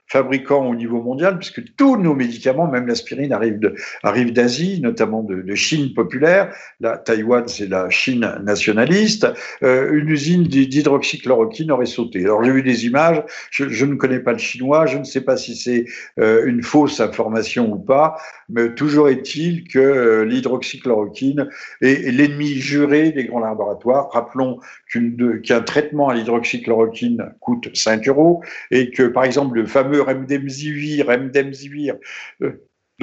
fabricants 0.08 0.66
au 0.66 0.74
niveau 0.74 1.02
mondial, 1.02 1.38
puisque 1.38 1.62
tous 1.76 1.96
nos 1.96 2.14
médicaments, 2.14 2.66
même 2.66 2.86
l'aspirine, 2.86 3.32
arrivent 3.32 3.74
arrive 4.02 4.32
d'Asie, 4.32 4.80
notamment 4.80 5.22
de, 5.22 5.54
Chine 5.54 5.92
populaire. 5.92 6.54
La 6.80 6.96
Taïwan, 6.96 7.46
c'est 7.46 7.68
la 7.68 7.90
Chine 7.90 8.36
nationaliste. 8.42 9.26
Euh, 9.62 9.92
une 9.92 10.08
usine 10.08 10.44
d'hydroxychloroquine 10.44 11.72
aurait 11.72 11.86
sauté. 11.86 12.24
Alors 12.24 12.44
j'ai 12.44 12.52
vu 12.52 12.62
des 12.62 12.86
images. 12.86 13.22
Je, 13.50 13.84
ne 13.84 13.96
connais 13.96 14.20
pas 14.20 14.32
le 14.32 14.38
chinois. 14.38 14.86
Je 14.86 14.98
ne 14.98 15.04
sais 15.04 15.20
pas 15.20 15.36
si 15.36 15.56
c'est 15.56 15.84
euh, 16.20 16.46
une 16.46 16.62
fausse 16.62 17.00
information 17.00 17.72
ou 17.72 17.78
pas. 17.78 18.18
Mais 18.48 18.74
toujours 18.74 19.08
est-il 19.08 19.66
que 19.66 19.78
euh, 19.78 20.24
l'hydroxychloroquine 20.24 21.48
est, 21.82 22.12
l'ennemi 22.12 22.54
juré 22.54 23.10
des 23.10 23.24
grands 23.24 23.40
laboratoires. 23.40 23.77
Rappelons 23.86 24.58
qu'un 24.92 25.60
traitement 25.60 26.08
à 26.08 26.14
l'hydroxychloroquine 26.14 27.34
coûte 27.40 27.68
5 27.74 28.08
euros 28.08 28.42
et 28.70 28.90
que, 28.90 29.04
par 29.04 29.24
exemple, 29.24 29.56
le 29.56 29.66
fameux 29.66 30.02
Remdesivir, 30.02 31.06
Remdesivir, 31.06 31.96
euh, 32.42 32.52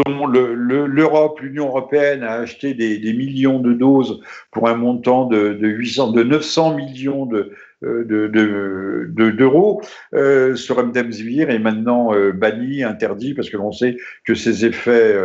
dont 0.06 0.26
l'Europe, 0.28 1.40
l'Union 1.40 1.68
européenne 1.68 2.24
a 2.24 2.34
acheté 2.34 2.74
des, 2.74 3.14
millions 3.14 3.60
de 3.60 3.72
doses 3.74 4.20
pour 4.52 4.68
un 4.68 4.76
montant 4.76 5.26
de, 5.26 5.54
de 5.54 5.68
800, 5.68 6.12
de 6.12 6.24
900 6.24 6.76
millions 6.76 7.26
de, 7.26 7.54
euh, 7.84 9.08
d'euros. 9.08 9.82
Euh, 10.14 10.56
ce 10.56 10.74
remdesivir 10.74 11.50
est 11.50 11.60
maintenant 11.60 12.12
banni, 12.34 12.84
interdit, 12.84 13.34
parce 13.34 13.50
que 13.50 13.56
l'on 13.56 13.72
sait 13.72 13.96
que 14.26 14.36
ses 14.36 14.66
effets 14.66 15.16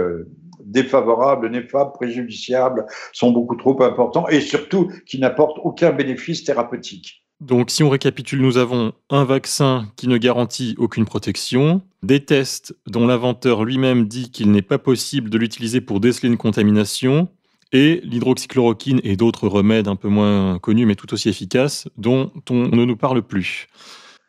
défavorables, 0.70 1.50
néfastes, 1.50 1.92
préjudiciables 1.94 2.86
sont 3.12 3.30
beaucoup 3.30 3.56
trop 3.56 3.82
importants 3.82 4.28
et 4.28 4.40
surtout 4.40 4.90
qui 5.06 5.18
n'apportent 5.18 5.58
aucun 5.62 5.92
bénéfice 5.92 6.44
thérapeutique. 6.44 7.24
Donc 7.40 7.70
si 7.70 7.82
on 7.82 7.88
récapitule, 7.88 8.42
nous 8.42 8.58
avons 8.58 8.92
un 9.08 9.24
vaccin 9.24 9.88
qui 9.96 10.08
ne 10.08 10.18
garantit 10.18 10.74
aucune 10.78 11.06
protection, 11.06 11.80
des 12.02 12.24
tests 12.24 12.76
dont 12.86 13.06
l'inventeur 13.06 13.64
lui-même 13.64 14.06
dit 14.06 14.30
qu'il 14.30 14.50
n'est 14.50 14.60
pas 14.60 14.78
possible 14.78 15.30
de 15.30 15.38
l'utiliser 15.38 15.80
pour 15.80 16.00
déceler 16.00 16.28
une 16.28 16.36
contamination, 16.36 17.28
et 17.72 18.00
l'hydroxychloroquine 18.04 19.00
et 19.04 19.16
d'autres 19.16 19.48
remèdes 19.48 19.88
un 19.88 19.96
peu 19.96 20.08
moins 20.08 20.58
connus 20.58 20.86
mais 20.86 20.96
tout 20.96 21.12
aussi 21.14 21.28
efficaces 21.28 21.88
dont 21.96 22.32
on 22.50 22.68
ne 22.68 22.84
nous 22.84 22.96
parle 22.96 23.22
plus 23.22 23.68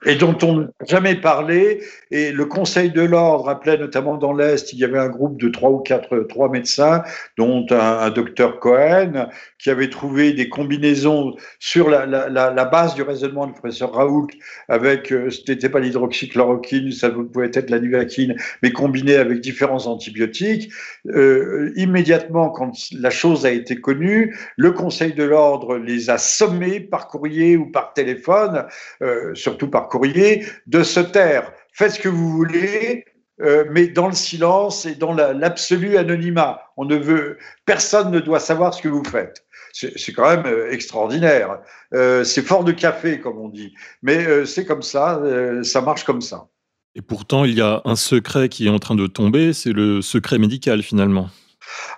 et 0.06 0.16
dont 0.16 0.38
on 0.44 0.62
n'a 0.62 0.68
jamais 0.88 1.16
parlé. 1.16 1.82
Et 2.10 2.32
le 2.32 2.46
Conseil 2.46 2.92
de 2.92 3.02
l'ordre 3.02 3.50
appelait 3.50 3.78
notamment 3.78 4.18
dans 4.18 4.34
l'Est, 4.34 4.74
il 4.74 4.80
y 4.80 4.84
avait 4.84 5.00
un 5.00 5.10
groupe 5.10 5.40
de 5.40 5.50
trois 5.50 5.70
ou 5.70 5.80
quatre, 5.80 6.18
trois 6.30 6.50
médecins, 6.50 7.04
dont 7.38 7.66
un, 7.72 8.10
docteur 8.10 8.60
Cohen, 8.60 9.30
qui 9.62 9.70
avait 9.70 9.90
trouvé 9.90 10.34
des 10.34 10.50
combinaisons 10.50 11.36
sur 11.60 11.90
la, 11.90 12.66
base 12.66 12.96
du 12.96 13.04
raisonnement 13.04 13.46
du 13.46 13.54
professeur 13.54 13.94
Raoult, 13.94 14.28
avec, 14.68 15.12
euh, 15.12 15.30
ce 15.30 15.52
n'était 15.52 15.70
pas 15.70 15.80
l'hydroxychloroquine, 15.80 16.92
ça 16.92 17.12
pouvait 17.12 17.52
être 17.54 17.70
la 17.70 17.80
nivaquine, 17.80 18.36
mais 18.64 18.72
combiné 18.72 19.16
avec 19.16 19.40
différents 19.40 19.86
antibiotiques. 19.86 20.72
Euh, 21.08 21.72
immédiatement, 21.76 22.50
quand 22.50 22.74
la 22.94 23.12
chose 23.12 23.46
a 23.46 23.52
été 23.52 23.76
connue, 23.76 24.36
le 24.58 24.72
Conseil 24.72 25.14
de 25.14 25.24
l'ordre 25.24 25.78
les 25.78 26.10
a 26.10 26.18
sommés 26.18 26.80
par 26.80 27.08
courrier 27.08 27.56
ou 27.56 27.68
par 27.68 27.94
téléphone, 27.94 28.66
euh, 29.04 29.36
surtout 29.36 29.70
par 29.70 29.90
courrier, 29.90 30.46
de 30.66 30.82
se 30.82 31.00
taire. 31.00 31.52
Faites 31.74 31.92
ce 31.92 32.00
que 32.00 32.10
vous 32.10 32.32
voulez, 32.32 33.06
euh, 33.42 33.66
mais 33.70 33.88
dans 33.88 34.08
le 34.08 34.14
silence 34.14 34.86
et 34.86 34.96
dans 34.96 35.14
l'absolu 35.14 35.98
anonymat. 35.98 36.62
On 36.78 36.86
ne 36.86 36.96
veut, 36.96 37.38
personne 37.66 38.12
ne 38.12 38.20
doit 38.20 38.40
savoir 38.40 38.74
ce 38.74 38.82
que 38.82 38.88
vous 38.88 39.04
faites. 39.04 39.46
C'est 39.74 40.14
quand 40.14 40.30
même 40.30 40.46
euh, 40.46 40.72
extraordinaire. 40.72 41.60
Euh, 41.94 42.24
c'est 42.24 42.42
fort 42.42 42.64
de 42.64 42.72
café, 42.72 43.20
comme 43.20 43.38
on 43.38 43.50
dit. 43.50 43.74
Mais 44.02 44.46
c'est 44.46 44.66
comme 44.66 44.82
ça, 44.82 45.22
ça 45.64 45.82
marche 45.82 46.04
comme 46.04 46.22
ça. 46.22 46.48
Et 46.96 47.02
pourtant, 47.02 47.46
il 47.46 47.58
y 47.58 47.62
a 47.62 47.82
un 47.86 47.96
secret 47.96 48.50
qui 48.50 48.68
est 48.68 48.70
en 48.70 48.80
train 48.80 48.96
de 48.96 49.08
tomber, 49.08 49.54
c'est 49.54 49.72
le 49.72 50.02
secret 50.02 50.38
médical 50.38 50.84
finalement. 50.84 51.30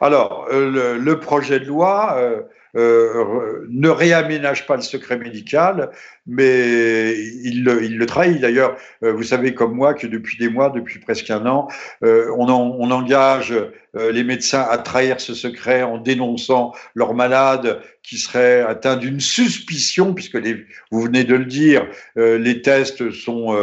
Alors, 0.02 0.48
le, 0.52 1.14
projet 1.16 1.60
de 1.60 1.66
loi 1.66 2.18
euh, 2.76 3.66
ne 3.70 3.90
réaménage 3.90 4.66
pas 4.66 4.76
le 4.76 4.82
secret 4.82 5.18
médical, 5.18 5.92
mais 6.26 7.16
il 7.44 7.64
le, 7.64 7.84
il 7.84 7.98
le 7.98 8.06
trahit. 8.06 8.42
D'ailleurs, 8.42 8.78
euh, 9.04 9.14
vous 9.14 9.24
savez 9.24 9.54
comme 9.54 9.74
moi 9.74 9.94
que 9.94 10.08
depuis 10.08 10.38
des 10.38 10.50
mois, 10.50 10.70
depuis 10.70 11.00
presque 11.00 11.30
un 11.30 11.46
an, 11.46 11.68
euh, 12.04 12.32
on, 12.38 12.50
on, 12.50 12.92
engage 12.92 13.54
les 13.96 14.24
médecins 14.24 14.66
à 14.70 14.78
trahir 14.80 15.20
ce 15.20 15.36
secret 15.36 15.84
en 15.84 16.00
dénonçant 16.00 16.74
leurs 16.96 17.14
malades 17.14 17.82
qui 18.02 18.18
seraient 18.18 18.62
atteints 18.62 18.98
d'une 18.98 19.20
suspicion, 19.20 20.14
puisque 20.14 20.36
les, 20.36 20.66
vous 20.92 21.02
venez 21.02 21.24
de 21.24 21.36
le 21.36 21.46
dire, 21.46 21.88
les 22.16 22.62
tests 22.62 23.12
sont 23.12 23.56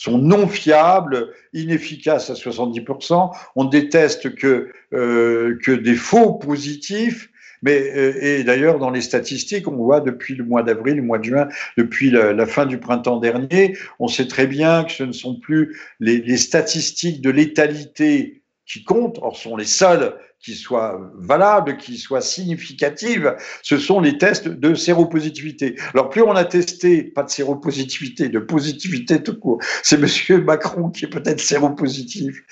sont 0.00 0.16
non 0.16 0.48
fiables, 0.48 1.34
inefficaces 1.52 2.30
à 2.30 2.32
70%. 2.32 3.36
On 3.54 3.64
déteste 3.66 4.34
que, 4.34 4.72
euh, 4.94 5.58
que 5.62 5.72
des 5.72 5.94
faux 5.94 6.32
positifs 6.32 7.29
mais 7.62 7.92
euh, 7.96 8.24
et 8.24 8.44
d'ailleurs, 8.44 8.78
dans 8.78 8.90
les 8.90 9.00
statistiques, 9.00 9.68
on 9.68 9.76
voit 9.76 10.00
depuis 10.00 10.34
le 10.34 10.44
mois 10.44 10.62
d'avril, 10.62 10.96
le 10.96 11.02
mois 11.02 11.18
de 11.18 11.24
juin, 11.24 11.48
depuis 11.76 12.10
la, 12.10 12.46
fin 12.46 12.66
du 12.66 12.78
printemps 12.78 13.18
dernier, 13.18 13.76
on 13.98 14.08
sait 14.08 14.26
très 14.26 14.46
bien 14.46 14.84
que 14.84 14.92
ce 14.92 15.02
ne 15.02 15.12
sont 15.12 15.38
plus 15.38 15.78
les, 16.00 16.36
statistiques 16.36 17.20
de 17.20 17.30
létalité 17.30 18.42
qui 18.66 18.84
comptent, 18.84 19.18
or 19.20 19.36
sont 19.36 19.56
les 19.56 19.64
seules 19.64 20.14
qui 20.42 20.54
soient 20.54 21.12
valables, 21.18 21.76
qui 21.76 21.98
soient 21.98 22.22
significatives, 22.22 23.36
ce 23.62 23.76
sont 23.76 24.00
les 24.00 24.16
tests 24.16 24.48
de 24.48 24.74
séropositivité. 24.74 25.76
Alors 25.92 26.08
plus 26.08 26.22
on 26.22 26.32
a 26.32 26.44
testé, 26.44 27.02
pas 27.02 27.22
de 27.22 27.30
séropositivité, 27.30 28.28
de 28.28 28.38
positivité 28.38 29.22
tout 29.22 29.38
court, 29.38 29.58
c'est 29.82 29.98
Monsieur 29.98 30.40
Macron 30.40 30.88
qui 30.90 31.04
est 31.04 31.08
peut-être 31.08 31.40
séropositif. 31.40 32.42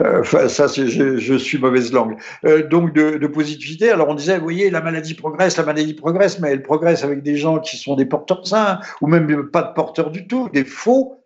Euh, 0.00 0.20
enfin 0.20 0.48
ça, 0.48 0.66
je, 0.66 1.18
je, 1.18 1.34
suis 1.34 1.58
mauvaise 1.58 1.92
langue. 1.92 2.16
Euh, 2.44 2.66
donc 2.66 2.92
de, 2.92 3.18
de, 3.18 3.26
positivité. 3.26 3.90
Alors 3.90 4.08
on 4.08 4.14
disait, 4.14 4.36
vous 4.38 4.44
voyez, 4.44 4.70
la 4.70 4.80
maladie 4.80 5.14
progresse, 5.14 5.56
la 5.56 5.64
maladie 5.64 5.94
progresse, 5.94 6.40
mais 6.40 6.50
elle 6.50 6.62
progresse 6.62 7.04
avec 7.04 7.22
des 7.22 7.36
gens 7.36 7.60
qui 7.60 7.76
sont 7.76 7.94
des 7.94 8.06
porteurs 8.06 8.46
sains 8.46 8.80
ou 9.00 9.06
même 9.06 9.48
pas 9.50 9.62
de 9.62 9.72
porteurs 9.74 10.10
du 10.10 10.26
tout, 10.26 10.48
des 10.52 10.64
faux, 10.64 11.17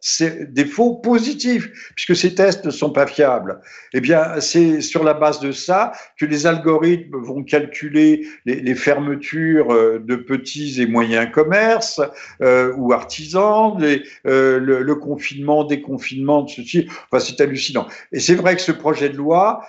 faux 0.66 0.96
positifs, 0.96 1.70
puisque 1.94 2.16
ces 2.16 2.34
tests 2.34 2.64
ne 2.64 2.70
sont 2.70 2.90
pas 2.90 3.06
fiables. 3.06 3.60
Eh 3.92 4.00
bien, 4.00 4.40
c'est 4.40 4.80
sur 4.80 5.04
la 5.04 5.14
base 5.14 5.40
de 5.40 5.52
ça 5.52 5.92
que 6.18 6.26
les 6.26 6.46
algorithmes 6.46 7.18
vont 7.18 7.42
calculer 7.44 8.26
les, 8.44 8.74
fermetures 8.74 9.72
euh, 9.72 9.98
de 9.98 10.16
petits 10.16 10.80
et 10.80 10.86
moyens 10.86 11.30
commerces 11.32 12.00
euh, 12.40 12.72
ou 12.76 12.92
artisans, 12.92 13.78
euh, 14.26 14.58
le, 14.58 14.94
confinement, 14.94 15.64
déconfinement 15.64 16.42
de 16.42 16.50
ceci. 16.50 16.88
Enfin, 17.10 17.24
c'est 17.24 17.40
hallucinant. 17.40 17.86
Et 18.12 18.20
c'est 18.20 18.34
vrai 18.34 18.56
que 18.56 18.62
ce 18.62 18.72
projet 18.72 19.08
de 19.08 19.16
loi 19.16 19.62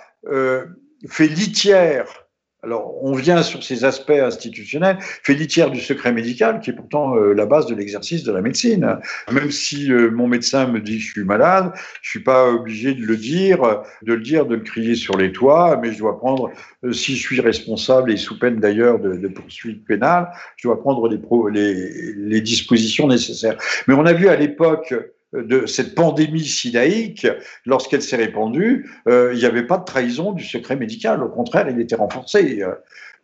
fait 1.06 1.26
litière 1.26 2.23
alors, 2.64 2.94
on 3.02 3.14
vient 3.14 3.42
sur 3.42 3.62
ces 3.62 3.84
aspects 3.84 4.10
institutionnels, 4.10 4.96
fait 5.00 5.34
litière 5.34 5.70
du 5.70 5.80
secret 5.80 6.12
médical, 6.12 6.60
qui 6.60 6.70
est 6.70 6.72
pourtant 6.72 7.14
euh, 7.16 7.34
la 7.34 7.44
base 7.44 7.66
de 7.66 7.74
l'exercice 7.74 8.24
de 8.24 8.32
la 8.32 8.40
médecine. 8.40 8.98
Même 9.30 9.50
si 9.50 9.92
euh, 9.92 10.10
mon 10.10 10.28
médecin 10.28 10.66
me 10.66 10.80
dit 10.80 10.96
que 10.96 11.04
je 11.04 11.10
suis 11.10 11.24
malade, 11.24 11.72
je 12.00 12.10
suis 12.10 12.22
pas 12.22 12.50
obligé 12.50 12.94
de 12.94 13.04
le 13.04 13.16
dire, 13.16 13.82
de 14.02 14.14
le 14.14 14.20
dire, 14.20 14.46
de 14.46 14.54
le 14.54 14.62
crier 14.62 14.94
sur 14.94 15.18
les 15.18 15.30
toits, 15.30 15.78
mais 15.82 15.92
je 15.92 15.98
dois 15.98 16.18
prendre, 16.18 16.50
euh, 16.84 16.92
si 16.92 17.16
je 17.16 17.20
suis 17.20 17.40
responsable 17.40 18.10
et 18.10 18.16
sous 18.16 18.38
peine 18.38 18.60
d'ailleurs 18.60 18.98
de, 18.98 19.28
poursuites 19.28 19.84
pénales, 19.84 20.30
je 20.56 20.68
dois 20.68 20.80
prendre 20.80 21.08
les 21.08 22.40
dispositions 22.40 23.08
nécessaires. 23.08 23.58
Mais 23.86 23.94
on 23.94 24.06
a 24.06 24.12
vu 24.12 24.28
à 24.28 24.36
l'époque 24.36 24.94
de 25.34 25.66
cette 25.66 25.94
pandémie 25.94 26.44
sidaïque, 26.44 27.26
lorsqu'elle 27.66 28.02
s'est 28.02 28.16
répandue, 28.16 28.90
euh, 29.08 29.32
il 29.32 29.38
n'y 29.38 29.44
avait 29.44 29.66
pas 29.66 29.78
de 29.78 29.84
trahison 29.84 30.32
du 30.32 30.44
secret 30.44 30.76
médical. 30.76 31.22
Au 31.22 31.28
contraire, 31.28 31.68
il 31.68 31.80
était 31.80 31.96
renforcé. 31.96 32.62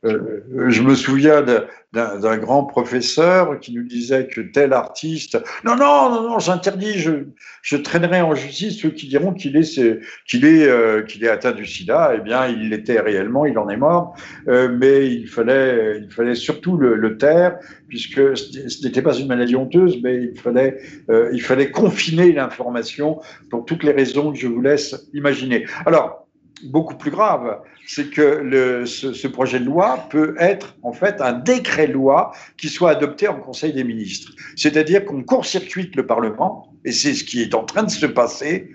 Euh, 0.04 0.42
je 0.68 0.82
me 0.82 0.94
souviens 0.94 1.44
d'un 1.92 2.38
grand 2.38 2.64
professeur 2.64 3.60
qui 3.60 3.74
nous 3.74 3.82
disait 3.82 4.28
que 4.28 4.40
tel 4.40 4.72
artiste, 4.72 5.38
non, 5.64 5.76
non, 5.76 6.10
non, 6.10 6.22
non, 6.22 6.38
j'interdis, 6.38 6.98
je, 6.98 7.10
je 7.62 7.76
traînerai 7.76 8.22
en 8.22 8.34
justice 8.34 8.80
ceux 8.80 8.90
qui 8.90 9.08
diront 9.08 9.34
qu'il 9.34 9.56
est, 9.56 10.00
qu'il 10.26 10.46
est, 10.46 10.66
euh, 10.66 11.02
qu'il 11.02 11.22
est 11.24 11.28
atteint 11.28 11.52
du 11.52 11.66
sida. 11.66 12.12
Eh 12.16 12.20
bien, 12.20 12.46
il 12.46 12.70
l'était 12.70 13.00
réellement, 13.00 13.44
il 13.44 13.58
en 13.58 13.68
est 13.68 13.76
mort, 13.76 14.14
euh, 14.48 14.74
mais 14.74 15.06
il 15.08 15.28
fallait, 15.28 15.98
il 16.00 16.10
fallait 16.10 16.34
surtout 16.34 16.78
le, 16.78 16.94
le 16.94 17.18
taire, 17.18 17.58
puisque 17.88 18.36
ce 18.38 18.86
n'était 18.86 19.02
pas 19.02 19.14
une 19.14 19.26
maladie 19.26 19.56
honteuse, 19.56 19.98
mais 20.02 20.30
il 20.32 20.38
fallait, 20.38 20.78
il 21.32 21.42
fallait 21.42 21.70
confiner 21.70 22.32
l'information 22.32 23.20
pour 23.50 23.64
toutes 23.64 23.82
les 23.82 23.92
raisons 23.92 24.32
que 24.32 24.38
je 24.38 24.46
vous 24.46 24.62
laisse 24.62 25.08
imaginer. 25.12 25.66
Alors, 25.84 26.26
beaucoup 26.64 26.96
plus 26.96 27.10
grave, 27.10 27.60
c'est 27.86 28.10
que 28.10 28.20
le, 28.20 28.86
ce, 28.86 29.26
projet 29.26 29.58
de 29.60 29.64
loi 29.64 30.06
peut 30.10 30.34
être 30.38 30.76
en 30.82 30.92
fait 30.92 31.20
un 31.20 31.32
décret-loi 31.32 32.32
qui 32.56 32.68
soit 32.68 32.90
adopté 32.90 33.28
en 33.28 33.40
Conseil 33.40 33.72
des 33.72 33.84
ministres. 33.84 34.32
C'est-à-dire 34.56 35.04
qu'on 35.04 35.22
court-circuite 35.22 35.96
le 35.96 36.06
Parlement, 36.06 36.72
et 36.84 36.92
c'est 36.92 37.14
ce 37.14 37.24
qui 37.24 37.42
est 37.42 37.54
en 37.54 37.64
train 37.64 37.82
de 37.82 37.90
se 37.90 38.06
passer, 38.06 38.70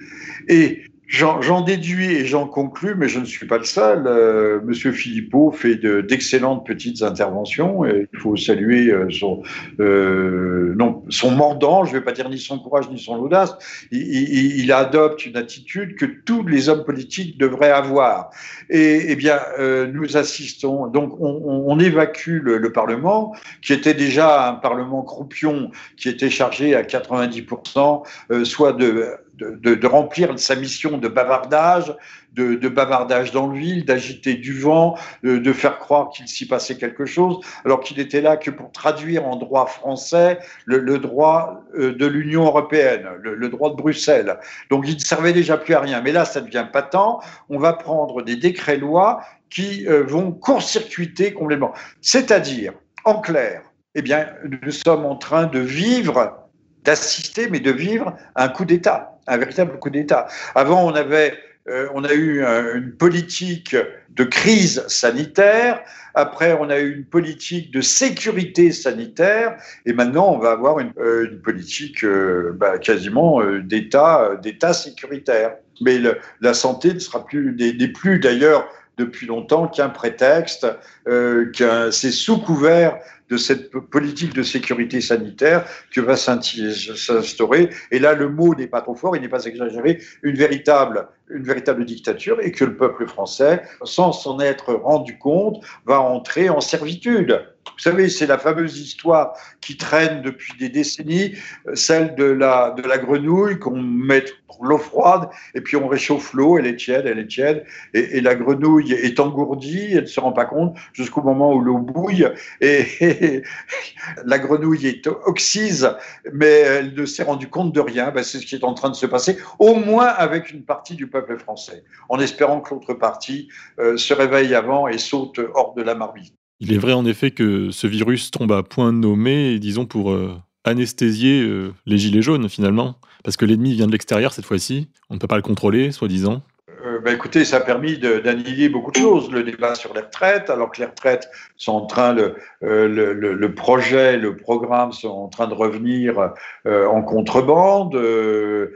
et 0.48 0.84
J'en 1.08 1.62
déduis 1.62 2.12
et 2.12 2.26
j'en 2.26 2.48
conclus, 2.48 2.96
mais 2.96 3.08
je 3.08 3.20
ne 3.20 3.26
suis 3.26 3.46
pas 3.46 3.58
le 3.58 3.64
seul. 3.64 4.06
Euh, 4.08 4.60
Monsieur 4.64 4.92
Philippot 4.92 5.52
fait 5.52 5.76
d'excellentes 5.76 6.66
petites 6.66 7.04
interventions 7.04 7.86
et 7.86 8.08
il 8.12 8.20
faut 8.20 8.36
saluer 8.36 8.92
euh, 8.92 9.08
son, 9.12 9.44
euh, 9.80 10.74
non, 10.76 11.04
son 11.10 11.32
mordant, 11.32 11.86
je 11.86 11.94
ne 11.94 12.00
vais 12.00 12.04
pas 12.04 12.12
dire 12.12 12.30
ni 12.30 12.40
son 12.40 12.60
courage 12.60 12.90
ni 12.90 13.00
son 13.00 13.16
audace. 13.18 13.56
Il, 13.92 14.02
il, 14.02 14.60
il, 14.60 14.72
adopte 14.72 15.26
une 15.26 15.38
attitude 15.38 15.96
que 15.96 16.06
tous 16.06 16.46
les 16.46 16.70
hommes 16.70 16.84
politiques 16.84 17.38
devraient 17.38 17.72
avoir. 17.72 18.32
Et 18.70 19.06
eh 19.10 19.16
bien, 19.16 19.40
euh, 19.60 19.88
nous 19.88 20.18
assistons, 20.18 20.88
donc 20.88 21.20
on, 21.22 21.64
on 21.68 21.80
évacue 21.80 22.40
le, 22.42 22.58
le, 22.58 22.72
Parlement, 22.72 23.36
qui 23.62 23.74
était 23.74 23.94
déjà 23.94 24.50
un 24.50 24.54
Parlement 24.56 25.04
croupion, 25.04 25.72
qui 25.98 26.10
était 26.10 26.30
chargé 26.30 26.76
à 26.76 26.82
90%, 26.82 28.04
euh, 28.32 28.44
soit 28.44 28.74
de 28.74 29.08
de, 29.38 29.88
remplir 29.88 30.38
sa 30.40 30.56
mission 30.56 30.98
de 30.98 31.08
bavardage, 31.08 31.96
de, 32.34 32.68
bavardage 32.68 33.32
dans 33.32 33.48
l'huile, 33.48 33.86
d'agiter 33.86 34.36
du 34.36 34.60
vent, 34.60 34.98
de, 35.24 35.54
faire 35.54 35.80
croire 35.80 36.10
qu'il 36.10 36.28
s'y 36.28 36.48
passait 36.48 36.78
quelque 36.78 37.06
chose, 37.06 37.40
alors 37.64 37.80
qu'il 37.80 38.00
était 38.00 38.22
là 38.22 38.38
que 38.38 38.52
pour 38.52 38.72
traduire 38.72 39.26
en 39.26 39.36
droit 39.36 39.68
français 39.68 40.40
le, 40.66 40.98
droit 41.00 41.64
euh, 41.78 41.94
de 41.94 42.06
l'Union 42.06 42.46
européenne, 42.46 43.08
le, 43.22 43.36
le, 43.36 43.50
droit 43.50 43.70
de 43.70 43.76
Bruxelles. 43.76 44.38
Donc 44.70 44.86
il 44.88 44.96
ne 44.96 45.00
servait 45.00 45.34
déjà 45.34 45.58
plus 45.58 45.74
à 45.74 45.80
rien. 45.80 46.02
Mais 46.02 46.12
là, 46.12 46.26
ça 46.26 46.42
devient 46.42 46.68
patent. 46.72 47.20
On 47.50 47.60
va 47.60 47.74
prendre 47.74 48.22
des 48.22 48.36
décrets-lois 48.36 49.22
qui 49.50 49.88
euh, 49.88 50.04
vont 50.04 50.32
court-circuiter 50.32 51.34
complètement. 51.34 51.74
C'est-à-dire, 52.02 52.74
en 53.06 53.22
clair, 53.22 53.62
eh 53.96 54.02
bien, 54.02 54.28
nous 54.64 54.72
sommes 54.72 55.06
en 55.06 55.16
train 55.16 55.46
de 55.46 55.60
vivre 55.60 56.45
d'assister, 56.86 57.50
mais 57.50 57.60
de 57.60 57.72
vivre 57.72 58.16
un 58.36 58.48
coup 58.48 58.66
d'État, 58.66 59.18
un 59.28 59.38
véritable 59.38 59.80
coup 59.80 59.90
d'État. 59.90 60.28
Avant, 60.56 60.86
on 60.86 60.94
avait 60.94 61.34
euh, 61.68 61.88
on 61.96 62.04
a 62.04 62.14
eu 62.14 62.44
une 62.44 62.92
politique 62.92 63.76
de 64.12 64.24
crise 64.24 64.86
sanitaire, 64.88 65.82
après 66.14 66.56
on 66.60 66.70
a 66.70 66.80
eu 66.80 66.98
une 66.98 67.06
politique 67.06 67.72
de 67.72 67.82
sécurité 67.82 68.72
sanitaire, 68.72 69.58
et 69.88 69.94
maintenant 69.94 70.32
on 70.32 70.38
va 70.38 70.52
avoir 70.52 70.80
une, 70.80 70.94
euh, 71.00 71.42
politique 71.44 72.04
euh, 72.04 72.54
bah, 72.56 72.78
quasiment 72.78 73.42
d'État, 73.62 74.36
d'État 74.42 74.74
sécuritaire. 74.74 75.56
Mais 75.82 76.00
la 76.40 76.54
santé 76.54 76.94
ne 76.94 77.00
sera 77.00 77.26
plus, 77.26 77.56
n'est 77.56 77.88
plus 77.88 78.20
d'ailleurs 78.20 78.70
depuis 78.98 79.28
longtemps 79.28 79.68
qu'un 79.68 79.90
prétexte, 79.90 80.66
qu'un, 81.06 81.92
c'est 81.92 82.12
sous 82.12 82.40
couvert 82.40 82.98
de 83.30 83.38
cette 83.38 83.72
politique 83.72 84.34
de 84.34 84.44
sécurité 84.44 85.02
sanitaire 85.02 85.66
que 85.92 86.02
va 86.02 86.16
s'instaurer. 86.16 87.70
Et 87.92 88.00
là, 88.00 88.14
le 88.14 88.30
mot 88.30 88.56
n'est 88.56 88.68
pas 88.68 88.82
trop 88.82 88.96
fort, 88.96 89.16
il 89.16 89.22
n'est 89.22 89.30
pas 89.30 89.46
exagéré, 89.46 90.00
une 90.24 90.36
véritable, 90.36 91.08
une 91.30 91.44
véritable 91.44 91.86
dictature 91.86 92.40
et 92.42 92.52
que 92.52 92.66
le 92.66 92.76
peuple 92.76 93.08
français, 93.08 93.64
sans 93.84 94.12
s'en 94.12 94.40
être 94.40 94.74
rendu 94.74 95.18
compte, 95.18 95.64
va 95.86 96.00
entrer 96.00 96.50
en 96.50 96.62
servitude. 96.62 97.46
Vous 97.74 97.80
savez, 97.80 98.10
c'est 98.10 98.28
la 98.28 98.38
fameuse 98.38 98.80
histoire 98.80 99.34
qui 99.60 99.76
traîne 99.76 100.22
depuis 100.22 100.54
des 100.60 100.70
décennies, 100.70 101.34
celle 101.74 102.16
de 102.16 102.26
la, 102.26 102.72
de 102.72 102.88
la 102.88 102.98
grenouille 102.98 103.60
qu'on 103.60 103.82
met 103.82 104.24
l'eau 104.62 104.78
froide 104.78 105.30
et 105.54 105.62
puis 105.62 105.76
on 105.78 105.88
réchauffe 105.88 106.34
l'eau, 106.34 106.58
elle 106.58 106.68
est 106.68 106.78
tiède, 106.78 107.06
elle 107.06 107.20
est 107.20 107.28
tiède, 107.28 107.66
et, 107.94 108.22
la 108.22 108.36
grenouille 108.36 108.94
est 108.94 109.20
engourdie, 109.20 109.90
elle 109.92 110.02
ne 110.02 110.06
se 110.06 110.20
rend 110.20 110.32
pas 110.32 110.46
compte 110.46 110.78
jusqu'au 110.94 111.22
moment 111.22 111.54
où 111.54 111.62
l'eau 111.62 111.78
bouille 111.78 112.28
et, 112.62 112.86
la 114.26 114.40
grenouille 114.40 114.88
est 114.88 115.08
oxyse, 115.08 115.90
mais 116.34 116.46
elle 116.46 116.94
ne 116.94 117.06
s'est 117.06 117.24
rendue 117.24 117.48
compte 117.48 117.74
de 117.74 117.80
rien. 117.80 118.12
Ben, 118.12 118.24
c'est 118.24 118.40
ce 118.40 118.46
qui 118.46 118.56
est 118.56 118.64
en 118.64 118.74
train 118.74 118.90
de 118.90 118.96
se 118.96 119.06
passer, 119.06 119.38
au 119.60 119.76
moins 119.76 120.08
avec 120.08 120.52
une 120.52 120.64
partie 120.64 120.96
du 120.96 121.08
peuple 121.08 121.38
français, 121.38 121.84
en 122.10 122.20
espérant 122.20 122.62
que 122.62 122.74
l'autre 122.74 122.94
partie 122.94 123.50
euh, 123.80 123.98
se 123.98 124.14
réveille 124.14 124.56
avant 124.56 124.88
et 124.88 124.98
saute 124.98 125.40
hors 125.54 125.74
de 125.76 125.82
la 125.82 125.96
marmite. 125.96 126.34
Il 126.60 126.72
est 126.72 126.78
vrai 126.78 126.94
en 126.94 127.06
effet 127.06 127.32
que 127.32 127.70
ce 127.72 127.86
virus 127.88 128.32
tombe 128.32 128.52
à 128.52 128.64
point 128.64 128.94
nommé, 128.94 129.60
disons 129.60 129.86
pour 129.86 130.12
euh, 130.12 130.36
anesthésier 130.64 131.42
euh, 131.42 131.74
les 131.86 131.98
gilets 131.98 132.22
jaunes 132.22 132.48
finalement, 132.48 132.96
parce 133.24 133.36
que 133.38 133.46
l'ennemi 133.46 133.74
vient 133.74 133.88
de 133.88 133.92
l'extérieur 133.92 134.32
cette 134.34 134.46
fois-ci, 134.46 134.88
on 135.10 135.16
ne 135.16 135.20
peut 135.20 135.28
pas 135.28 135.36
le 135.36 135.42
contrôler, 135.42 135.92
soi-disant. 135.92 136.42
Euh, 136.86 137.00
bah, 137.00 137.12
écoutez, 137.12 137.46
ça 137.46 137.58
a 137.58 137.60
permis 137.62 137.98
d'annihiler 137.98 138.70
beaucoup 138.70 138.92
de 138.92 138.98
choses. 138.98 139.32
Le 139.32 139.44
débat 139.44 139.76
sur 139.76 139.94
les 139.94 140.02
retraites, 140.02 140.50
alors 140.50 140.72
que 140.72 140.80
les 140.80 140.86
retraites 140.86 141.30
sont 141.58 141.72
en 141.74 141.86
train, 141.86 142.14
le, 142.14 142.36
euh, 142.64 142.88
le, 142.88 143.14
le 143.14 143.56
projet, 143.56 144.18
le 144.18 144.36
programme 144.36 144.92
sont 144.92 145.10
en 145.10 145.28
train 145.28 145.48
de 145.48 145.54
revenir 145.54 146.34
euh, 146.68 146.86
en 146.88 147.02
contrebande, 147.02 147.96
euh, 147.96 148.72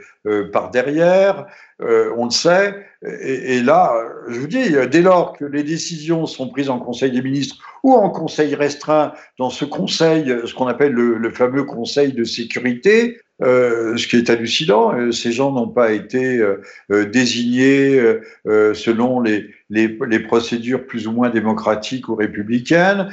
par 0.52 0.70
derrière, 0.70 1.46
on 1.80 2.24
le 2.26 2.30
sait. 2.30 2.74
Et, 3.02 3.60
là, 3.62 3.92
je 4.28 4.38
vous 4.38 4.46
dis, 4.46 4.72
dès 4.90 5.00
lors 5.00 5.36
que 5.36 5.44
les 5.44 5.62
décisions 5.62 6.26
sont 6.26 6.48
prises 6.48 6.68
en 6.68 6.78
Conseil 6.78 7.10
des 7.10 7.22
ministres 7.22 7.56
ou 7.82 7.94
en 7.94 8.10
Conseil 8.10 8.54
restreint, 8.54 9.12
dans 9.38 9.50
ce 9.50 9.64
Conseil, 9.64 10.34
ce 10.44 10.52
qu'on 10.54 10.66
appelle 10.66 10.92
le, 10.92 11.30
fameux 11.30 11.64
Conseil 11.64 12.12
de 12.12 12.24
sécurité, 12.24 13.18
euh, 13.42 13.96
ce 13.96 14.06
qui 14.06 14.16
est 14.16 14.28
hallucinant, 14.28 14.94
euh, 14.94 15.12
ces 15.12 15.32
gens 15.32 15.50
n'ont 15.50 15.68
pas 15.68 15.92
été 15.92 16.38
euh, 16.38 17.06
désignés 17.06 18.00
selon 18.44 19.22
les, 19.22 20.18
procédures 20.20 20.86
plus 20.86 21.06
ou 21.06 21.12
moins 21.12 21.30
démocratiques 21.30 22.08
ou 22.08 22.14
républicaines. 22.14 23.08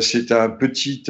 C'est 0.00 0.32
un 0.32 0.50
petit 0.50 1.04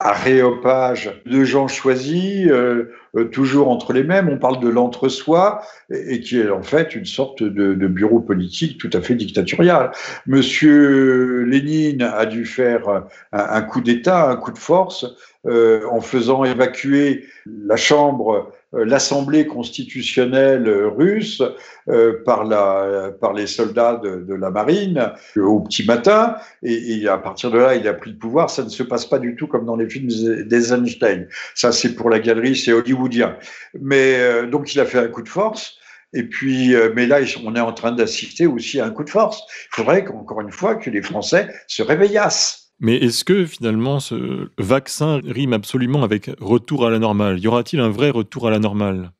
aréopage 0.00 1.22
de 1.26 1.42
gens 1.44 1.66
choisis, 1.66 2.46
euh, 2.48 2.84
toujours 3.32 3.68
entre 3.68 3.92
les 3.92 4.04
mêmes. 4.04 4.28
On 4.28 4.38
parle 4.38 4.60
de 4.60 4.68
l'entre-soi, 4.68 5.62
et, 5.90 6.20
qui 6.20 6.38
est 6.38 6.50
en 6.50 6.62
fait 6.62 6.94
une 6.94 7.04
sorte 7.04 7.42
de, 7.42 7.74
bureau 7.88 8.20
politique 8.20 8.78
tout 8.78 8.90
à 8.92 9.00
fait 9.00 9.14
dictatorial. 9.14 9.90
Monsieur 10.26 11.42
Lénine 11.42 12.02
a 12.02 12.26
dû 12.26 12.44
faire 12.44 13.04
un, 13.32 13.62
coup 13.62 13.80
d'État, 13.80 14.30
un 14.30 14.36
coup 14.36 14.52
de 14.52 14.58
force, 14.58 15.06
euh, 15.46 15.86
en 15.90 16.00
faisant 16.00 16.44
évacuer 16.44 17.24
la 17.46 17.76
Chambre, 17.76 18.34
euh, 18.34 18.42
l'Assemblée 18.72 19.46
constitutionnelle 19.46 20.68
russe 20.68 21.42
euh, 21.88 22.22
par, 22.24 22.44
la, 22.44 23.10
par 23.20 23.32
les 23.32 23.46
soldats 23.46 24.00
de, 24.02 24.16
de 24.16 24.34
la 24.34 24.50
marine 24.50 25.12
au 25.36 25.60
petit 25.60 25.84
matin. 25.86 26.36
Et, 26.62 27.00
et, 27.00 27.08
à 27.08 27.18
partir 27.18 27.50
de 27.50 27.58
là, 27.58 27.74
il 27.74 27.88
a 27.88 27.94
pris 27.94 28.10
le 28.10 28.18
pouvoir. 28.18 28.50
Ça 28.50 28.62
ne 28.62 28.68
se 28.68 28.82
passe 28.82 29.06
pas 29.06 29.18
du 29.18 29.36
tout 29.36 29.46
comme 29.46 29.64
dans 29.64 29.76
les 29.76 29.88
films 29.88 30.08
d'Eisenstein. 30.46 31.26
Ça, 31.54 31.72
c'est 31.72 31.94
pour 31.94 32.10
la 32.10 32.18
galerie, 32.18 32.56
c'est 32.56 32.72
hollywoodien. 32.72 33.36
Mais 33.80 34.46
donc, 34.46 34.74
il 34.74 34.80
a 34.80 34.84
fait 34.84 34.98
un 34.98 35.08
coup 35.08 35.22
de 35.22 35.28
force. 35.28 35.76
Et 36.14 36.22
puis, 36.22 36.74
mais 36.94 37.06
là, 37.06 37.20
on 37.44 37.54
est 37.54 37.60
en 37.60 37.72
train 37.72 37.92
d'assister 37.92 38.46
aussi 38.46 38.80
à 38.80 38.86
un 38.86 38.90
coup 38.90 39.04
de 39.04 39.10
force. 39.10 39.42
Il 39.72 39.76
faudrait 39.76 40.04
qu'encore 40.04 40.40
une 40.40 40.52
fois 40.52 40.74
que 40.74 40.90
les 40.90 41.02
Français 41.02 41.48
se 41.66 41.82
réveillassent. 41.82 42.67
Mais 42.80 42.96
est-ce 42.96 43.24
que 43.24 43.44
finalement 43.44 43.98
ce 43.98 44.48
vaccin 44.56 45.20
rime 45.24 45.52
absolument 45.52 46.04
avec 46.04 46.30
retour 46.40 46.86
à 46.86 46.90
la 46.90 46.98
normale? 46.98 47.38
Y 47.38 47.48
aura-t-il 47.48 47.80
un 47.80 47.90
vrai 47.90 48.10
retour 48.10 48.46
à 48.46 48.50
la 48.50 48.58
normale? 48.58 49.10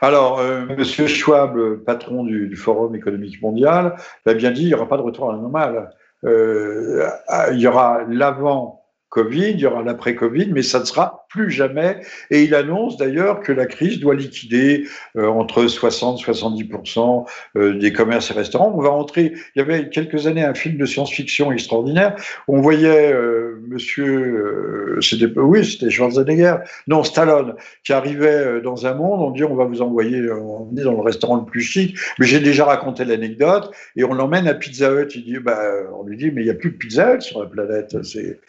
Alors, 0.00 0.38
euh, 0.38 0.64
Monsieur 0.76 1.06
Schwab, 1.06 1.84
patron 1.84 2.24
du, 2.24 2.54
Forum 2.56 2.94
économique 2.94 3.40
mondial, 3.42 3.96
l'a 4.26 4.34
bien 4.34 4.50
dit, 4.50 4.62
il 4.62 4.68
n'y 4.68 4.74
aura 4.74 4.88
pas 4.88 4.96
de 4.96 5.02
retour 5.02 5.30
à 5.30 5.32
la 5.32 5.38
normale. 5.38 5.90
Euh, 6.24 7.08
il 7.52 7.58
y 7.58 7.66
aura 7.66 8.00
l'avant 8.08 8.77
Covid, 9.10 9.52
il 9.52 9.60
y 9.60 9.66
aura 9.66 9.82
l'après-Covid, 9.82 10.50
mais 10.52 10.62
ça 10.62 10.80
ne 10.80 10.84
sera 10.84 11.26
plus 11.28 11.50
jamais. 11.50 12.00
Et 12.30 12.42
il 12.42 12.54
annonce 12.54 12.96
d'ailleurs 12.96 13.40
que 13.40 13.52
la 13.52 13.66
crise 13.66 14.00
doit 14.00 14.14
liquider 14.14 14.86
euh, 15.16 15.28
entre 15.28 15.66
60 15.66 16.20
70% 16.20 17.26
euh, 17.56 17.78
des 17.78 17.92
commerces 17.92 18.30
et 18.30 18.34
restaurants. 18.34 18.72
On 18.74 18.80
va 18.80 18.90
entrer. 18.90 19.32
Il 19.54 19.58
y 19.58 19.60
avait 19.60 19.88
quelques 19.88 20.26
années 20.26 20.44
un 20.44 20.54
film 20.54 20.76
de 20.76 20.86
science-fiction 20.86 21.52
extraordinaire. 21.52 22.16
On 22.48 22.60
voyait 22.60 23.12
euh, 23.12 23.62
Monsieur, 23.68 24.98
c'était 25.02 25.30
oui, 25.38 25.64
c'était 25.64 25.90
Schwarzenegger, 25.90 26.56
non 26.86 27.04
Stallone, 27.04 27.54
qui 27.84 27.92
arrivait 27.92 28.60
dans 28.62 28.86
un 28.86 28.94
monde. 28.94 29.20
On 29.20 29.30
dit 29.30 29.44
on 29.44 29.54
va 29.54 29.64
vous 29.64 29.82
envoyer, 29.82 30.30
on 30.30 30.68
dit 30.72 30.82
dans 30.82 30.94
le 30.94 31.02
restaurant 31.02 31.36
le 31.36 31.44
plus 31.44 31.60
chic. 31.60 31.98
Mais 32.18 32.26
j'ai 32.26 32.40
déjà 32.40 32.64
raconté 32.64 33.04
l'anecdote 33.04 33.70
et 33.96 34.04
on 34.04 34.14
l'emmène 34.14 34.48
à 34.48 34.54
Pizza 34.54 34.90
Hut. 34.90 35.08
Il 35.14 35.24
dit, 35.24 35.38
bah, 35.38 35.60
on 35.98 36.04
lui 36.04 36.16
dit 36.16 36.30
mais 36.30 36.42
il 36.42 36.44
n'y 36.44 36.50
a 36.50 36.54
plus 36.54 36.70
de 36.70 36.76
Pizza 36.76 37.14
Hut 37.14 37.20
sur 37.20 37.42
la 37.42 37.46
planète. 37.46 38.02
C'est 38.02 38.40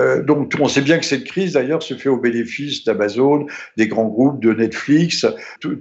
euh, 0.00 0.22
donc 0.22 0.52
on 0.58 0.68
sait 0.68 0.80
bien 0.80 0.98
que 0.98 1.04
cette 1.04 1.24
crise 1.24 1.52
d'ailleurs 1.52 1.82
se 1.82 1.94
fait 1.94 2.08
au 2.08 2.16
bénéfice 2.16 2.84
d'Amazon, 2.84 3.46
des 3.76 3.88
grands 3.88 4.08
groupes, 4.08 4.40
de 4.40 4.52
Netflix, 4.52 5.26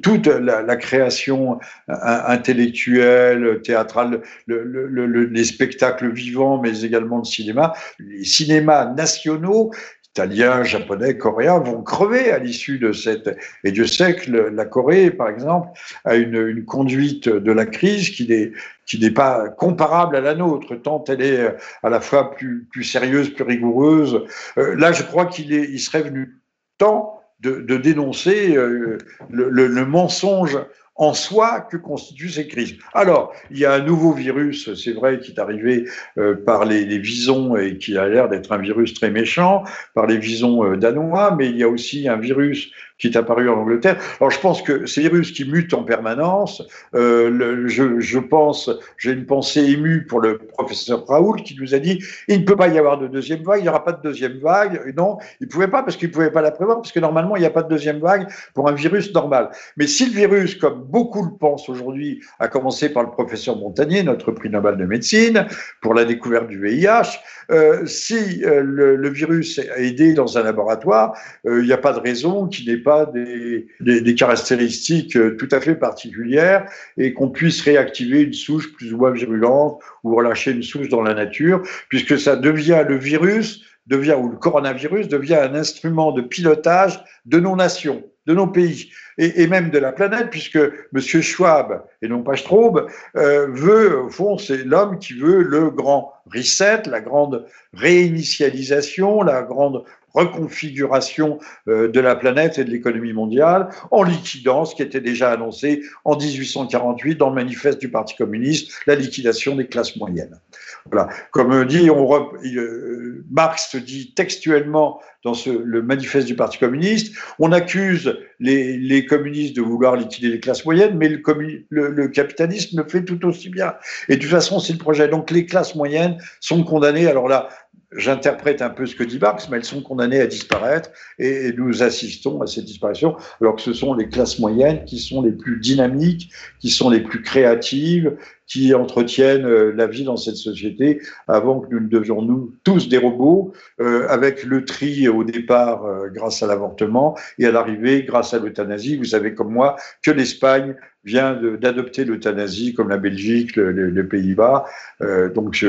toute 0.02 0.28
la, 0.28 0.76
création 0.76 1.60
intellectuelle, 1.88 3.62
théâtrale, 3.62 4.22
les 4.48 5.44
spectacles 5.44 6.12
vivants, 6.12 6.60
mais 6.62 6.82
également 6.82 7.20
le 7.20 7.24
cinéma, 7.24 7.74
les 8.00 8.24
cinémas 8.24 8.94
nationaux 8.94 9.72
Italiens, 10.16 10.64
Japonais, 10.64 11.18
Coréens 11.18 11.60
vont 11.60 11.84
crever 11.84 12.32
à 12.32 12.40
l'issue 12.40 12.80
de 12.80 12.92
cette. 12.92 13.38
Et 13.64 13.72
Dieu 13.72 13.86
sait 13.86 14.16
que 14.16 14.32
la 14.32 14.66
Corée, 14.66 15.12
par 15.12 15.30
exemple, 15.30 15.70
a 16.04 16.16
une, 16.16 16.66
conduite 16.66 17.30
de 17.30 17.52
la 17.52 17.66
crise 17.66 18.10
qui 18.10 18.28
n'est 18.28 18.52
qui 18.86 19.00
n'est 19.00 19.12
pas 19.12 19.50
comparable 19.50 20.16
à 20.16 20.22
la 20.22 20.34
nôtre, 20.34 20.76
tant 20.76 21.04
elle 21.08 21.22
est 21.22 21.40
euh, 21.40 21.52
à 21.84 21.90
la 21.90 22.02
fois 22.02 22.32
plus, 22.32 22.68
plus 22.72 22.84
sérieuse, 22.84 23.30
plus 23.30 23.44
rigoureuse. 23.44 24.26
Euh, 24.58 24.76
là, 24.76 24.92
je 24.92 25.04
crois 25.04 25.28
qu'il 25.28 25.54
il 25.54 25.80
serait 25.80 26.02
venu 26.02 26.40
temps 26.80 27.22
de, 27.40 27.62
de 27.62 27.78
dénoncer 27.78 28.58
euh, 28.58 28.98
le, 29.30 29.50
le, 29.50 29.86
mensonge 29.86 30.58
en 31.00 31.14
soi 31.14 31.62
que 31.62 31.78
constituent 31.78 32.30
ces 32.30 32.48
crises. 32.48 32.76
Alors, 32.94 33.34
il 33.50 33.58
y 33.58 33.66
a 33.66 33.74
un 33.74 33.80
nouveau 33.80 34.12
virus, 34.12 34.74
c'est 34.76 34.92
vrai, 34.92 35.20
qui 35.20 35.32
est 35.32 35.40
arrivé 35.40 35.86
euh, 36.18 36.36
par 36.36 36.66
les, 36.66 37.00
visons 37.00 37.56
et 37.56 37.78
qui 37.78 37.98
a 37.98 38.08
l'air 38.08 38.28
d'être 38.28 38.52
un 38.52 38.58
virus 38.58 38.94
très 38.94 39.10
méchant, 39.10 39.64
par 39.94 40.08
les 40.08 40.18
visons 40.18 40.66
euh, 40.66 40.76
danois, 40.76 41.36
mais 41.38 41.50
il 41.50 41.58
y 41.58 41.64
a 41.64 41.70
aussi 41.70 42.10
un 42.10 42.18
virus 42.18 42.72
qui 43.00 43.08
est 43.08 43.18
apparu 43.18 43.50
en 43.50 43.56
Angleterre. 43.56 43.98
Alors 44.20 44.30
je 44.30 44.40
pense 44.40 44.62
que 44.62 44.86
ces 44.86 45.02
virus 45.02 45.32
qui 45.32 45.50
mutent 45.50 45.74
en 45.74 45.84
permanence, 45.84 46.62
euh, 46.96 47.68
je, 47.68 48.20
pense, 48.20 48.70
j'ai 48.98 49.14
une 49.14 49.26
pensée 49.26 49.64
émue 49.64 50.06
pour 50.06 50.20
le 50.20 50.38
professeur 50.38 51.08
Raoul 51.08 51.42
qui 51.42 51.56
nous 51.60 51.74
a 51.74 51.80
dit 51.80 52.04
il 52.28 52.42
ne 52.42 52.46
peut 52.46 52.58
pas 52.58 52.68
y 52.68 52.78
avoir 52.78 53.00
de 53.00 53.08
deuxième 53.08 53.42
vague, 53.42 53.60
il 53.60 53.64
n'y 53.64 53.70
aura 53.70 53.84
pas 53.84 53.94
de 53.94 54.02
deuxième 54.02 54.38
vague. 54.40 54.94
Non, 54.98 55.18
il 55.40 55.48
ne 55.48 55.52
pouvait 55.52 55.70
pas 55.70 55.82
parce 55.82 55.96
qu'il 55.96 56.10
ne 56.10 56.14
pouvait 56.14 56.32
pas 56.32 56.42
la 56.42 56.52
prévoir, 56.52 56.78
parce 56.78 56.92
que 56.92 57.00
normalement 57.00 57.36
il 57.38 57.40
n'y 57.40 57.46
a 57.46 57.52
pas 57.52 57.64
de 57.64 57.70
deuxième 57.70 58.00
vague 58.00 58.28
pour 58.54 58.68
un 58.68 58.74
virus 58.74 59.14
normal. 59.14 59.50
Mais 59.78 59.88
si 59.88 60.06
le 60.06 60.12
virus, 60.12 60.56
comme 60.56 60.84
beaucoup 60.84 61.24
le 61.24 61.32
pensent 61.40 61.70
aujourd'hui, 61.70 62.22
a 62.40 62.50
commencé 62.50 62.90
par 62.90 63.04
le 63.04 63.10
professeur 63.10 63.58
Montagnier, 63.58 64.04
notre 64.04 64.32
prix 64.32 64.50
Nobel 64.50 64.76
de 64.76 64.86
médecine, 64.86 65.48
pour 65.82 65.94
la 65.94 66.04
découverte 66.04 66.48
du 66.48 66.62
VIH, 66.62 67.20
euh, 67.52 67.86
si 67.86 68.44
euh, 68.44 68.62
le, 68.62 68.96
le, 68.96 69.10
virus 69.10 69.58
est 69.58 69.70
aidé 69.78 70.14
dans 70.14 70.38
un 70.38 70.44
laboratoire, 70.44 71.18
il 71.46 71.64
n'y 71.64 71.72
a 71.72 71.78
pas 71.78 71.94
de 71.94 72.00
raison 72.00 72.48
qu'il 72.48 72.70
n'ait 72.70 72.78
pas 72.78 72.89
des, 73.14 74.16
caractéristiques 74.16 75.18
tout 75.38 75.50
à 75.52 75.62
fait 75.62 75.76
particulières 75.76 76.66
et 76.98 77.14
qu'on 77.14 77.30
puisse 77.30 77.62
réactiver 77.62 78.22
une 78.22 78.34
souche 78.34 78.74
plus 78.74 78.94
ou 78.94 78.98
moins 78.98 79.12
virulente 79.12 79.80
ou 80.04 80.16
relâcher 80.16 80.52
une 80.52 80.64
souche 80.64 80.90
dans 80.90 81.02
la 81.02 81.14
nature, 81.14 81.62
puisque 81.90 82.20
ça 82.20 82.36
devient 82.36 82.84
le 82.88 82.98
virus 82.98 83.64
devient, 83.90 84.16
ou 84.18 84.30
le 84.30 84.38
coronavirus 84.38 85.08
devient 85.08 85.36
un 85.36 85.56
instrument 85.56 86.12
de 86.12 86.22
pilotage 86.22 87.04
de 87.26 87.40
nos 87.40 87.56
nations, 87.56 88.04
de 88.28 88.34
nos 88.34 88.48
pays 88.48 88.92
et, 89.18 89.42
et 89.42 89.48
même 89.48 89.70
de 89.72 89.80
la 89.80 89.92
planète, 89.92 90.30
puisque 90.30 90.58
M. 90.58 91.00
Schwab, 91.00 91.84
et 92.02 92.08
non 92.08 92.24
pas 92.24 92.38
Straub, 92.38 92.88
euh, 93.18 93.48
veut, 93.52 94.04
au 94.04 94.10
fond, 94.10 94.38
c'est 94.38 94.64
l'homme 94.64 95.00
qui 95.00 95.14
veut 95.14 95.42
le 95.42 95.72
grand 95.72 96.14
reset, 96.32 96.84
la 96.86 97.02
grande 97.02 97.46
réinitialisation, 97.74 99.24
la 99.24 99.42
grande 99.42 99.84
reconfiguration 100.14 101.40
euh, 101.68 101.88
de 101.88 102.00
la 102.00 102.16
planète 102.16 102.58
et 102.58 102.64
de 102.64 102.70
l'économie 102.70 103.14
mondiale 103.14 103.70
en 103.92 104.04
liquidant 104.04 104.66
ce 104.66 104.76
qui 104.76 104.82
était 104.82 105.02
déjà 105.02 105.32
annoncé 105.32 105.84
en 106.06 106.18
1848 106.18 107.16
dans 107.16 107.30
le 107.30 107.36
manifeste 107.36 107.80
du 107.80 107.90
Parti 107.90 108.16
communiste, 108.16 108.72
la 108.88 108.96
liquidation 108.96 109.56
des 109.56 109.68
classes 109.68 109.96
moyennes. 109.96 110.40
Voilà. 110.86 111.10
Comme 111.32 111.66
dit, 111.66 111.90
on, 111.90 112.10
euh, 112.44 113.26
Marx 113.30 113.76
dit 113.76 114.14
textuellement 114.14 115.00
dans 115.24 115.34
le 115.46 115.82
manifeste 115.82 116.28
du 116.28 116.36
Parti 116.36 116.58
communiste. 116.58 117.16
On 117.40 117.52
accuse 117.52 118.18
les, 118.40 119.06
communistes 119.06 119.56
de 119.56 119.62
vouloir 119.62 119.96
liquider 119.96 120.30
les 120.30 120.40
classes 120.40 120.66
moyennes, 120.66 120.98
mais 120.98 121.10
le, 121.10 121.22
le, 121.70 122.08
capitalisme 122.08 122.82
le 122.82 122.88
fait 122.88 123.04
tout 123.04 123.26
aussi 123.26 123.50
bien. 123.50 123.76
Et 124.08 124.16
de 124.16 124.22
toute 124.22 124.32
façon, 124.32 124.60
c'est 124.60 124.74
le 124.74 124.80
projet. 124.80 125.08
Donc 125.08 125.30
les 125.32 125.46
classes 125.46 125.76
moyennes 125.76 126.18
sont 126.40 126.64
condamnées. 126.64 127.08
Alors 127.08 127.28
là, 127.28 127.50
j'interprète 127.92 128.62
un 128.62 128.70
peu 128.70 128.86
ce 128.86 128.96
que 128.96 129.04
dit 129.04 129.20
Marx, 129.20 129.50
mais 129.50 129.58
elles 129.58 129.66
sont 129.66 129.82
condamnées 129.82 130.20
à 130.20 130.28
disparaître 130.28 130.90
et, 131.18 131.52
nous 131.58 131.82
assistons 131.84 132.42
à 132.42 132.48
cette 132.48 132.66
disparition, 132.66 133.16
alors 133.42 133.56
que 133.56 133.62
ce 133.62 133.74
sont 133.74 133.94
les 133.94 134.10
classes 134.10 134.40
moyennes 134.40 134.86
qui 134.86 135.00
sont 135.00 135.22
les 135.22 135.32
plus 135.32 135.60
dynamiques, 135.60 136.32
qui 136.60 136.70
sont 136.70 136.90
les 136.90 137.00
plus 137.00 137.22
créatives, 137.22 138.16
qui 138.46 138.74
entretiennent 138.74 139.46
euh, 139.46 139.72
la 139.76 139.86
vie 139.86 140.04
dans 140.04 140.18
cette 140.18 140.36
société 140.36 141.02
avant 141.28 141.60
que 141.60 141.68
nous 141.72 141.80
ne 141.80 141.88
devions 141.88 142.22
nous 142.22 142.54
tous 142.64 142.90
des 142.90 142.98
robots, 142.98 143.54
euh, 143.80 144.08
avec 144.10 144.44
le 144.44 144.66
tri 144.66 145.08
au 145.08 145.24
départ 145.24 145.86
euh, 145.86 146.10
grâce 146.10 146.42
à 146.42 146.48
l'avortement 146.48 147.16
et 147.38 147.46
à 147.46 147.52
l'arrivée 147.52 148.04
grâce 148.04 148.34
à 148.34 148.40
l'euthanasie. 148.40 148.98
Vous 148.98 149.06
savez 149.06 149.36
comme 149.36 149.52
moi 149.52 149.76
que 150.04 150.12
l'Espagne 150.12 150.76
vient 151.06 151.34
d'adopter 151.34 152.06
l'euthanasie 152.06 152.74
comme 152.74 152.90
la 152.90 152.98
Belgique, 152.98 153.56
les 153.56 153.64
le, 153.64 153.90
le 153.90 154.08
Pays-Bas. 154.08 154.66
Euh, 155.02 155.30
donc 155.32 155.64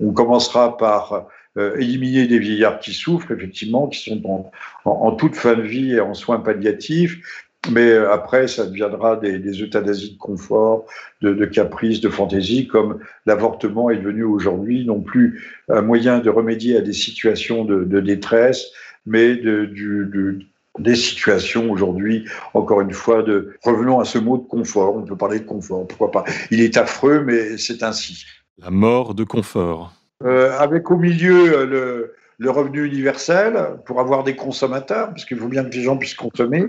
on 0.00 0.12
commencera 0.12 0.76
par 0.76 1.28
euh, 1.58 1.76
éliminer 1.78 2.26
des 2.26 2.38
vieillards 2.38 2.78
qui 2.80 2.92
souffrent, 2.92 3.32
effectivement, 3.32 3.88
qui 3.88 4.00
sont 4.00 4.50
en, 4.84 5.10
toute 5.12 5.36
fin 5.36 5.54
de 5.54 5.62
vie 5.62 5.92
et 5.92 6.00
en 6.00 6.14
soins 6.14 6.38
palliatifs, 6.38 7.18
mais 7.70 7.90
euh, 7.90 8.12
après, 8.12 8.48
ça 8.48 8.66
deviendra 8.66 9.16
des, 9.16 9.62
euthanasies 9.62 10.12
de 10.12 10.18
confort, 10.18 10.84
de, 11.22 11.32
de 11.32 11.44
caprice, 11.46 12.00
de 12.00 12.08
fantaisie, 12.08 12.66
comme 12.66 12.98
l'avortement 13.26 13.90
est 13.90 13.96
devenu 13.96 14.24
aujourd'hui 14.24 14.84
non 14.84 15.00
plus 15.00 15.42
un 15.68 15.82
moyen 15.82 16.18
de 16.18 16.30
remédier 16.30 16.76
à 16.76 16.80
des 16.80 16.92
situations 16.92 17.64
de, 17.64 18.00
détresse, 18.00 18.66
mais 19.04 19.36
de, 19.36 20.38
des 20.78 20.94
situations 20.94 21.70
aujourd'hui, 21.70 22.26
encore 22.54 22.80
une 22.80 22.92
fois, 22.92 23.22
de 23.22 23.54
revenons 23.62 23.98
à 24.00 24.04
ce 24.04 24.18
mot 24.18 24.36
de 24.36 24.46
confort. 24.46 24.96
On 24.96 25.02
peut 25.02 25.16
parler 25.16 25.40
de 25.40 25.46
confort, 25.46 25.86
pourquoi 25.86 26.10
pas. 26.10 26.24
Il 26.50 26.60
est 26.60 26.76
affreux, 26.76 27.22
mais 27.24 27.56
c'est 27.56 27.82
ainsi. 27.82 28.24
La 28.58 28.70
mort 28.70 29.14
de 29.14 29.24
confort. 29.24 29.92
Euh, 30.24 30.56
avec 30.58 30.90
au 30.90 30.96
milieu 30.96 31.52
euh, 31.52 31.66
le, 31.66 32.14
le, 32.38 32.50
revenu 32.50 32.86
universel 32.86 33.76
pour 33.84 34.00
avoir 34.00 34.24
des 34.24 34.34
consommateurs, 34.34 35.08
parce 35.08 35.26
qu'il 35.26 35.38
faut 35.38 35.48
bien 35.48 35.62
que 35.62 35.74
les 35.74 35.82
gens 35.82 35.98
puissent 35.98 36.14
consommer, 36.14 36.64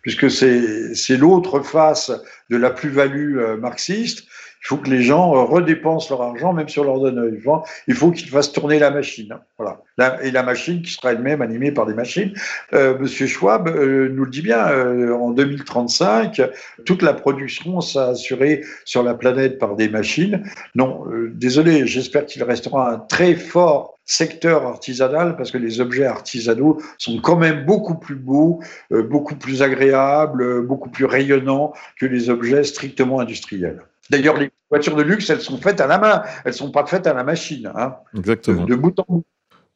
puisque 0.00 0.30
c'est 0.30 1.16
l'autre 1.18 1.60
face 1.60 2.10
de 2.48 2.56
la 2.56 2.70
plus-value 2.70 3.36
euh, 3.36 3.56
marxiste. 3.58 4.26
Il 4.62 4.68
faut 4.68 4.78
que 4.78 4.90
les 4.90 5.02
gens 5.02 5.32
euh, 5.32 5.44
redépensent 5.44 6.10
leur 6.10 6.22
argent, 6.22 6.52
même 6.52 6.68
sur 6.68 6.82
leur 6.82 6.98
donne 6.98 7.40
Il 7.86 7.94
faut 7.94 8.10
qu'ils 8.10 8.28
fassent 8.28 8.52
tourner 8.52 8.80
la 8.80 8.90
machine. 8.90 9.36
Voilà. 9.58 10.18
et 10.22 10.30
la 10.32 10.42
machine 10.42 10.82
qui 10.82 10.90
sera 10.90 11.12
elle-même 11.12 11.40
animée 11.40 11.70
par 11.70 11.86
des 11.86 11.94
machines. 11.94 12.34
Euh, 12.72 12.98
Monsieur 12.98 13.26
Schwab 13.26 13.68
euh, 13.68 14.08
nous 14.12 14.24
le 14.24 14.30
dit 14.30 14.42
bien, 14.42 14.66
en 15.12 15.30
2035, 15.30 16.42
toute 16.84 17.02
la 17.02 17.14
production 17.14 17.80
sera 17.80 18.06
assurée 18.06 18.64
sur 18.84 19.02
la 19.02 19.14
planète 19.14 19.58
par 19.58 19.76
des 19.76 19.88
machines. 19.88 20.42
Non, 20.74 21.04
désolé, 21.32 21.86
j'espère 21.86 22.26
qu'il 22.26 22.42
restera 22.42 22.92
un 22.92 22.98
très 22.98 23.34
fort 23.34 23.96
secteur 24.04 24.66
artisanal 24.66 25.36
parce 25.36 25.50
que 25.50 25.58
les 25.58 25.80
objets 25.80 26.06
artisanaux 26.06 26.80
sont 26.98 27.20
quand 27.20 27.36
même 27.36 27.64
beaucoup 27.64 27.96
plus 27.96 28.14
beaux, 28.14 28.60
beaucoup 28.90 29.36
plus 29.36 29.62
agréables, 29.62 30.62
beaucoup 30.62 30.90
plus 30.90 31.04
rayonnants 31.04 31.72
que 31.98 32.06
les 32.06 32.30
objets 32.30 32.64
strictement 32.64 33.20
industriels. 33.20 33.80
D'ailleurs, 34.10 34.36
les 34.36 34.50
voitures 34.70 34.96
de 34.96 35.02
luxe, 35.02 35.30
elles 35.30 35.40
sont 35.40 35.58
faites 35.58 35.80
à 35.80 35.86
la 35.86 35.98
main, 35.98 36.22
elles 36.44 36.52
ne 36.52 36.56
sont 36.56 36.70
pas 36.70 36.86
faites 36.86 37.06
à 37.06 37.14
la 37.14 37.24
machine. 37.24 37.70
Hein, 37.74 37.94
Exactement. 38.16 38.64
De, 38.64 38.70
de, 38.70 38.74
bout 38.74 38.98
en 39.00 39.04
bout. 39.08 39.24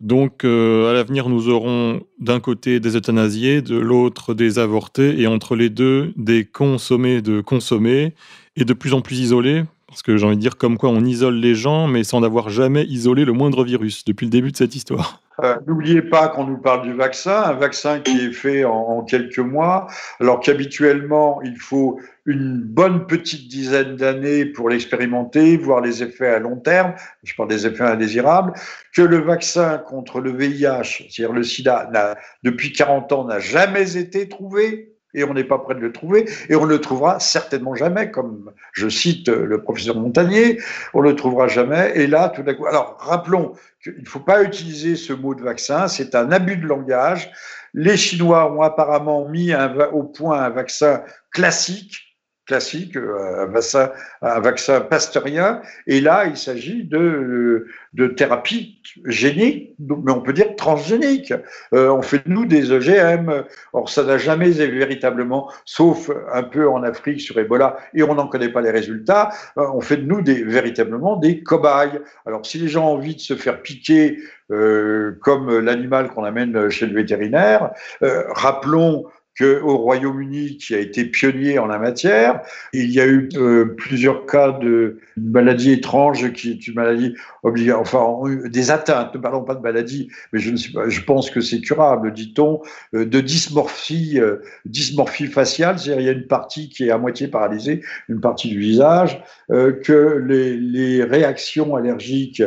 Donc, 0.01 0.45
euh, 0.45 0.91
à 0.91 0.95
l'avenir, 0.95 1.29
nous 1.29 1.49
aurons 1.49 2.01
d'un 2.19 2.41
côté 2.41 2.81
des 2.81 2.97
euthanasiés, 2.97 3.61
de 3.61 3.77
l'autre 3.77 4.33
des 4.33 4.59
avortés, 4.59 5.21
et 5.21 5.27
entre 5.27 5.57
les 5.57 5.69
deux, 5.69 6.15
des 6.17 6.47
consommés 6.47 7.21
de 7.21 7.43
consommés, 7.43 8.15
et 8.57 8.65
de 8.65 8.73
plus 8.73 8.95
en 8.95 9.03
plus 9.03 9.21
isolés, 9.21 9.65
parce 9.91 10.03
que 10.03 10.17
j'ai 10.17 10.25
envie 10.25 10.37
de 10.37 10.41
dire 10.41 10.57
comme 10.57 10.79
quoi 10.79 10.89
on 10.89 11.05
isole 11.05 11.35
les 11.35 11.57
gens, 11.57 11.89
mais 11.89 12.05
sans 12.05 12.23
avoir 12.23 12.49
jamais 12.49 12.85
isolé 12.85 13.25
le 13.25 13.33
moindre 13.33 13.65
virus 13.65 14.05
depuis 14.05 14.25
le 14.25 14.31
début 14.31 14.53
de 14.53 14.57
cette 14.57 14.77
histoire. 14.77 15.21
Euh, 15.43 15.57
n'oubliez 15.67 16.03
pas 16.03 16.29
qu'on 16.29 16.45
nous 16.45 16.59
parle 16.59 16.83
du 16.83 16.93
vaccin, 16.93 17.43
un 17.43 17.55
vaccin 17.55 17.99
qui 17.99 18.17
est 18.19 18.33
fait 18.33 18.63
en, 18.65 19.03
quelques 19.03 19.39
mois, 19.39 19.89
alors 20.21 20.39
qu'habituellement, 20.39 21.41
il 21.43 21.57
faut 21.57 21.99
une 22.25 22.61
bonne 22.61 23.07
petite 23.07 23.49
dizaine 23.49 23.97
d'années 23.97 24.45
pour 24.45 24.69
l'expérimenter, 24.69 25.57
voir 25.57 25.81
les 25.81 26.05
effets 26.05 26.29
à 26.29 26.39
long 26.39 26.57
terme, 26.57 26.95
je 27.25 27.35
parle 27.35 27.49
des 27.49 27.67
effets 27.67 27.85
indésirables, 27.85 28.53
que 28.95 29.03
le 29.03 29.19
vaccin 29.19 29.79
contre 29.79 30.21
le 30.21 30.31
VIH, 30.31 31.09
c'est-à-dire 31.11 31.33
le 31.33 31.43
sida, 31.43 31.91
depuis 32.45 32.73
40 32.73 33.11
ans, 33.13 33.25
n'a 33.25 33.41
jamais 33.41 33.97
été 33.97 34.29
trouvé, 34.29 34.95
et 35.15 35.25
on 35.25 35.35
n'est 35.35 35.45
pas 35.45 35.59
prêt 35.59 35.75
de 35.75 35.81
le 35.81 35.93
trouver, 35.93 36.29
et 36.49 36.57
on 36.57 36.67
ne 36.67 36.71
le 36.71 36.81
trouvera 36.81 37.21
certainement 37.21 37.75
jamais, 37.75 38.11
comme 38.11 38.53
je 38.73 38.89
cite 38.89 39.29
le 39.29 39.63
professeur 39.63 39.97
Montagnier, 39.97 40.61
on 40.95 41.03
ne 41.03 41.09
le 41.11 41.17
trouvera 41.17 41.49
jamais, 41.49 41.93
et 41.95 42.07
là, 42.07 42.29
tout 42.29 42.43
d'un 42.43 42.55
coup, 42.55 42.67
alors 42.67 42.97
rappelons 43.01 43.53
qu'il 43.83 44.01
ne 44.01 44.09
faut 44.09 44.21
pas 44.21 44.43
utiliser 44.43 44.97
ce 44.97 45.13
mot 45.13 45.35
de 45.35 45.43
vaccin, 45.43 45.89
c'est 45.89 46.15
un 46.15 46.31
abus 46.31 46.57
de 46.57 46.67
langage. 46.67 47.31
Les 47.73 47.97
Chinois 47.97 48.53
ont 48.53 48.63
apparemment 48.63 49.29
mis 49.29 49.53
au 49.93 50.03
point 50.03 50.43
un 50.43 50.51
vaccin 50.51 51.03
classique, 51.31 52.10
classique, 52.51 52.97
euh, 52.97 53.45
un 53.45 53.47
vaccin, 53.47 53.93
un 54.23 54.41
vaccin 54.41 54.81
pasteurien. 54.81 55.63
Et 55.87 56.01
là, 56.01 56.25
il 56.27 56.37
s'agit 56.37 56.83
de, 56.83 57.69
de 57.95 58.09
thérapie 58.09 58.83
génique, 59.05 59.77
mais 59.79 60.11
on 60.11 60.21
peut 60.21 60.33
dire 60.33 60.57
transgénique. 60.57 61.33
Euh, 61.73 61.91
on 61.91 62.03
fait 62.03 62.27
de 62.27 62.33
nous 62.33 62.47
des 62.47 62.73
OGM. 62.73 63.45
Or, 63.73 63.89
ça 63.89 64.03
n'a 64.03 64.19
jamais 64.19 64.51
véritablement, 64.51 65.49
sauf 65.65 66.11
un 66.33 66.43
peu 66.43 66.69
en 66.69 66.83
Afrique 66.83 67.21
sur 67.21 67.39
Ebola, 67.39 67.77
et 67.95 68.03
on 68.03 68.15
n'en 68.17 68.27
connaît 68.27 68.49
pas 68.49 68.63
les 68.63 68.73
résultats, 68.73 69.31
euh, 69.57 69.67
on 69.73 69.81
fait 69.81 69.99
de 69.99 70.07
nous 70.07 70.21
des, 70.21 70.43
véritablement 70.43 71.17
des 71.17 71.45
cobayes. 71.45 72.01
Alors, 72.27 72.45
si 72.45 72.59
les 72.59 72.67
gens 72.67 72.89
ont 72.89 72.95
envie 72.95 73.15
de 73.15 73.21
se 73.21 73.35
faire 73.35 73.63
piquer 73.63 74.19
comme 75.21 75.61
l'animal 75.61 76.09
qu'on 76.09 76.25
amène 76.25 76.71
chez 76.71 76.85
le 76.85 76.93
vétérinaire, 76.93 77.71
rappelons 78.01 79.07
au 79.41 79.79
Royaume-Uni, 79.79 80.59
qui 80.59 80.75
a 80.75 80.79
été 80.79 81.05
pionnier 81.05 81.59
en 81.59 81.67
la 81.67 81.79
matière, 81.79 82.41
il 82.73 82.91
y 82.91 83.01
a 83.01 83.07
eu 83.07 83.29
euh, 83.35 83.75
plusieurs 83.77 84.27
cas 84.27 84.53
de 84.53 84.99
maladies 85.17 85.73
étranges, 85.73 86.33
qui 86.33 86.51
est 86.51 86.67
une 86.67 86.75
maladie 86.75 87.15
obligatoire, 87.43 87.81
enfin 87.81 88.49
des 88.49 88.71
atteintes. 88.71 89.15
Ne 89.15 89.21
parlons 89.21 89.43
pas 89.43 89.55
de 89.55 89.61
maladie, 89.61 90.09
mais 90.33 90.39
je 90.39 90.51
ne 90.51 90.57
sais 90.57 90.73
pas. 90.73 90.89
Je 90.89 91.01
pense 91.03 91.31
que 91.31 91.41
c'est 91.41 91.61
curable, 91.61 92.13
dit-on, 92.13 92.61
euh, 92.95 93.07
de 93.07 93.21
dysmorphie, 93.21 94.21
euh, 94.21 94.37
dysmorphie 94.67 95.27
faciale, 95.27 95.79
c'est-à-dire 95.79 96.01
il 96.01 96.07
y 96.07 96.11
a 96.11 96.13
une 96.13 96.27
partie 96.27 96.69
qui 96.69 96.89
est 96.89 96.91
à 96.91 96.99
moitié 96.99 97.29
paralysée, 97.29 97.83
une 98.09 98.21
partie 98.21 98.49
du 98.49 98.59
visage, 98.59 99.23
que 99.49 100.25
les, 100.27 101.03
réactions 101.03 101.75
allergiques 101.75 102.43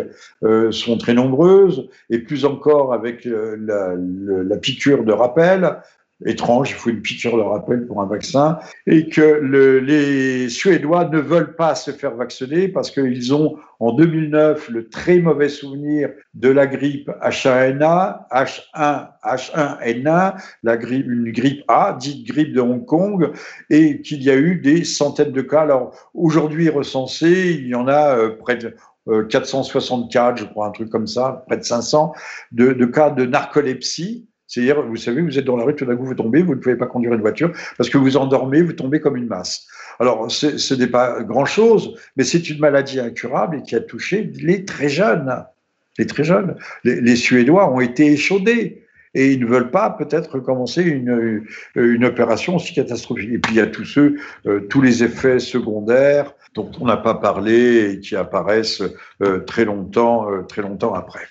sont 0.71 0.97
très 0.97 1.13
nombreuses, 1.13 1.89
et 2.09 2.19
plus 2.19 2.45
encore 2.45 2.93
avec 2.93 3.25
la 3.25 4.57
piqûre 4.57 5.03
de 5.03 5.11
rappel 5.11 5.77
étrange, 6.25 6.71
il 6.71 6.75
faut 6.75 6.89
une 6.89 7.01
piqûre 7.01 7.37
de 7.37 7.41
rappel 7.41 7.85
pour 7.85 8.01
un 8.01 8.05
vaccin, 8.05 8.59
et 8.87 9.07
que 9.09 9.21
le, 9.21 9.79
les 9.79 10.49
Suédois 10.49 11.09
ne 11.09 11.19
veulent 11.19 11.55
pas 11.55 11.75
se 11.75 11.91
faire 11.91 12.15
vacciner 12.15 12.67
parce 12.67 12.91
qu'ils 12.91 13.33
ont 13.33 13.55
en 13.79 13.93
2009 13.93 14.69
le 14.69 14.87
très 14.87 15.19
mauvais 15.19 15.49
souvenir 15.49 16.09
de 16.33 16.49
la 16.49 16.67
grippe 16.67 17.09
H1N1, 17.21 18.17
H1, 18.31 19.07
H1N1, 19.23 20.33
la 20.63 20.77
grippe, 20.77 21.07
une 21.07 21.31
grippe 21.31 21.63
A, 21.67 21.97
dite 21.99 22.25
grippe 22.27 22.53
de 22.53 22.61
Hong 22.61 22.85
Kong, 22.85 23.31
et 23.69 24.01
qu'il 24.01 24.23
y 24.23 24.29
a 24.29 24.35
eu 24.35 24.59
des 24.59 24.83
centaines 24.83 25.31
de 25.31 25.41
cas. 25.41 25.61
Alors 25.61 25.95
aujourd'hui 26.13 26.69
recensés, 26.69 27.57
il 27.59 27.67
y 27.67 27.75
en 27.75 27.87
a 27.87 28.17
euh, 28.17 28.37
près 28.37 28.57
de 28.57 28.75
464, 29.29 30.33
euh, 30.33 30.35
je 30.37 30.45
crois, 30.45 30.67
un 30.67 30.71
truc 30.71 30.89
comme 30.89 31.07
ça, 31.07 31.43
près 31.47 31.57
de 31.57 31.63
500, 31.63 32.13
de, 32.51 32.73
de 32.73 32.85
cas 32.85 33.09
de 33.09 33.25
narcolepsie 33.25 34.27
c'est-à-dire, 34.53 34.83
vous 34.83 34.97
savez, 34.97 35.19
vous 35.23 35.39
êtes 35.39 35.45
dans 35.45 35.55
la 35.55 35.63
rue, 35.63 35.73
tout 35.73 35.83
d'un 35.83 35.95
coup, 35.95 36.05
vous 36.05 36.13
tombez, 36.13 36.43
vous 36.43 36.53
ne 36.53 36.59
pouvez 36.59 36.75
pas 36.75 36.85
conduire 36.85 37.11
une 37.13 37.21
voiture 37.21 37.51
parce 37.75 37.89
que 37.89 37.97
vous 37.97 38.17
endormez, 38.17 38.61
vous 38.61 38.73
tombez 38.73 38.99
comme 38.99 39.17
une 39.17 39.25
masse. 39.25 39.65
Alors, 39.99 40.29
ce 40.29 40.73
n'est 40.75 40.87
pas 40.87 41.23
grand-chose, 41.23 41.95
mais 42.17 42.23
c'est 42.23 42.47
une 42.51 42.59
maladie 42.59 42.99
incurable 42.99 43.57
et 43.57 43.61
qui 43.63 43.75
a 43.75 43.79
touché 43.79 44.31
les 44.35 44.63
très 44.63 44.89
jeunes. 44.89 45.43
Les 45.97 46.05
très 46.05 46.23
jeunes. 46.23 46.55
Les, 46.83 47.15
Suédois 47.15 47.67
ont 47.67 47.79
été 47.79 48.11
échaudés 48.11 48.83
et 49.15 49.31
ils 49.31 49.39
ne 49.39 49.47
veulent 49.47 49.71
pas 49.71 49.89
peut-être 49.89 50.37
commencer 50.37 50.83
une, 50.83 51.45
une 51.73 52.05
opération 52.05 52.57
aussi 52.57 52.75
catastrophique. 52.75 53.31
Et 53.33 53.39
puis 53.39 53.55
il 53.55 53.57
y 53.57 53.61
a 53.61 53.65
tous 53.65 53.85
ceux, 53.85 54.17
euh, 54.45 54.59
tous 54.69 54.81
les 54.81 55.03
effets 55.03 55.39
secondaires 55.39 56.35
dont 56.53 56.69
on 56.79 56.85
n'a 56.85 56.97
pas 56.97 57.15
parlé 57.15 57.89
et 57.89 57.99
qui 57.99 58.15
apparaissent 58.15 58.83
euh, 59.23 59.39
très 59.39 59.65
longtemps, 59.65 60.29
euh, 60.29 60.43
très 60.43 60.61
longtemps 60.61 60.93
après. 60.93 61.25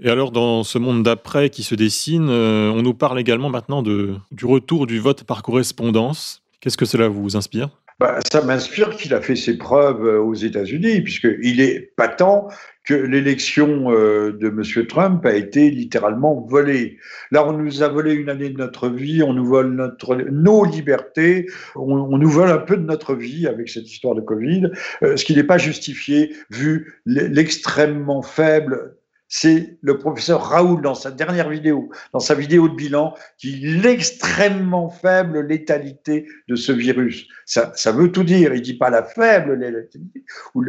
Et 0.00 0.10
alors, 0.10 0.30
dans 0.30 0.62
ce 0.62 0.78
monde 0.78 1.02
d'après 1.02 1.50
qui 1.50 1.64
se 1.64 1.74
dessine, 1.74 2.28
euh, 2.30 2.70
on 2.70 2.82
nous 2.82 2.94
parle 2.94 3.18
également 3.18 3.50
maintenant 3.50 3.82
du 3.82 4.44
retour 4.44 4.86
du 4.86 5.00
vote 5.00 5.24
par 5.24 5.42
correspondance. 5.42 6.42
Qu'est-ce 6.60 6.76
que 6.76 6.84
cela 6.84 7.08
vous 7.08 7.36
inspire? 7.36 7.70
Bah, 7.98 8.20
Ça 8.30 8.42
m'inspire 8.42 8.90
qu'il 8.90 9.12
a 9.12 9.20
fait 9.20 9.34
ses 9.34 9.58
preuves 9.58 10.06
euh, 10.06 10.20
aux 10.20 10.34
États-Unis, 10.34 11.00
puisqu'il 11.00 11.60
est 11.60 11.92
patent 11.96 12.46
que 12.84 12.94
l'élection 12.94 13.90
euh, 13.90 14.30
de 14.40 14.46
M. 14.46 14.86
Trump 14.86 15.26
a 15.26 15.34
été 15.34 15.68
littéralement 15.68 16.46
volée. 16.48 16.98
Là, 17.32 17.44
on 17.44 17.52
nous 17.52 17.82
a 17.82 17.88
volé 17.88 18.12
une 18.14 18.28
année 18.28 18.50
de 18.50 18.56
notre 18.56 18.88
vie, 18.88 19.24
on 19.24 19.32
nous 19.32 19.44
vole 19.44 19.74
notre, 19.74 20.14
nos 20.14 20.64
libertés, 20.64 21.46
on, 21.74 22.16
nous 22.16 22.30
vole 22.30 22.50
un 22.50 22.58
peu 22.58 22.76
de 22.76 22.84
notre 22.84 23.16
vie 23.16 23.48
avec 23.48 23.68
cette 23.68 23.90
histoire 23.90 24.14
de 24.14 24.20
Covid, 24.20 24.70
ce 25.02 25.22
qui 25.24 25.34
n'est 25.34 25.44
pas 25.44 25.58
justifié 25.58 26.34
vu 26.50 27.00
l'extrêmement 27.04 28.22
faible 28.22 28.97
c'est 29.28 29.78
le 29.82 29.98
professeur 29.98 30.42
Raoul 30.42 30.80
dans 30.82 30.94
sa 30.94 31.10
dernière 31.10 31.50
vidéo, 31.50 31.90
dans 32.12 32.18
sa 32.18 32.34
vidéo 32.34 32.68
de 32.68 32.74
bilan, 32.74 33.14
qui 33.36 33.56
l'extrêmement 33.56 34.88
faible 34.88 35.40
létalité 35.40 36.26
de 36.48 36.56
ce 36.56 36.72
virus. 36.72 37.28
Ça, 37.44 37.72
ça 37.74 37.92
veut 37.92 38.10
tout 38.10 38.24
dire. 38.24 38.54
Il 38.54 38.62
dit 38.62 38.78
pas 38.78 38.90
la 38.90 39.02
faible 39.02 39.54
létalité 39.54 40.24
ou 40.54 40.64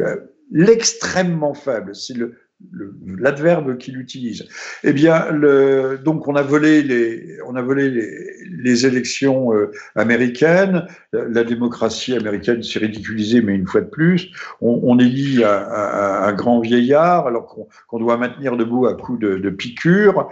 l'extrêmement 0.50 1.54
faible. 1.54 1.94
C'est 1.94 2.16
le, 2.16 2.36
l'adverbe 3.18 3.78
qu'il 3.78 3.98
utilise. 3.98 4.46
Eh 4.84 4.92
bien, 4.92 5.26
donc 6.04 6.28
on 6.28 6.36
a 6.36 6.42
volé 6.42 6.82
les, 6.82 7.38
on 7.46 7.56
a 7.56 7.62
volé 7.62 7.90
les, 7.90 8.86
élections 8.86 9.54
euh, 9.54 9.70
américaines. 9.96 10.86
La, 11.12 11.44
démocratie 11.44 12.14
américaine 12.14 12.62
s'est 12.62 12.78
ridiculisée, 12.78 13.40
mais 13.40 13.54
une 13.54 13.66
fois 13.66 13.80
de 13.80 13.88
plus, 13.88 14.30
on, 14.60 14.98
élit 14.98 15.42
un, 15.44 16.32
grand 16.32 16.60
vieillard 16.60 17.26
alors 17.26 17.68
qu'on 17.88 17.98
doit 17.98 18.16
maintenir 18.16 18.56
debout 18.56 18.86
à 18.86 18.94
coups 18.94 19.18
de, 19.20 19.36
de 19.36 19.50
piqûres. 19.50 20.28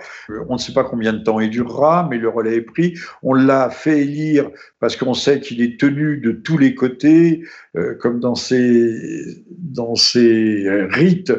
On 0.48 0.54
ne 0.54 0.58
sait 0.58 0.72
pas 0.72 0.84
combien 0.84 1.12
de 1.12 1.18
temps 1.18 1.40
il 1.40 1.50
durera, 1.50 2.06
mais 2.08 2.18
le 2.18 2.28
relais 2.28 2.56
est 2.56 2.62
pris. 2.62 2.94
On 3.22 3.34
l'a 3.34 3.70
fait 3.70 4.02
élire 4.02 4.50
parce 4.80 4.96
qu'on 4.96 5.14
sait 5.14 5.40
qu'il 5.40 5.60
est 5.60 5.78
tenu 5.78 6.18
de 6.18 6.32
tous 6.32 6.58
les 6.58 6.74
côtés, 6.74 7.42
euh, 7.76 7.94
comme 7.94 8.20
dans 8.20 8.34
ces 8.34 9.42
dans 9.48 9.96
ces 9.96 10.66
rites 10.90 11.32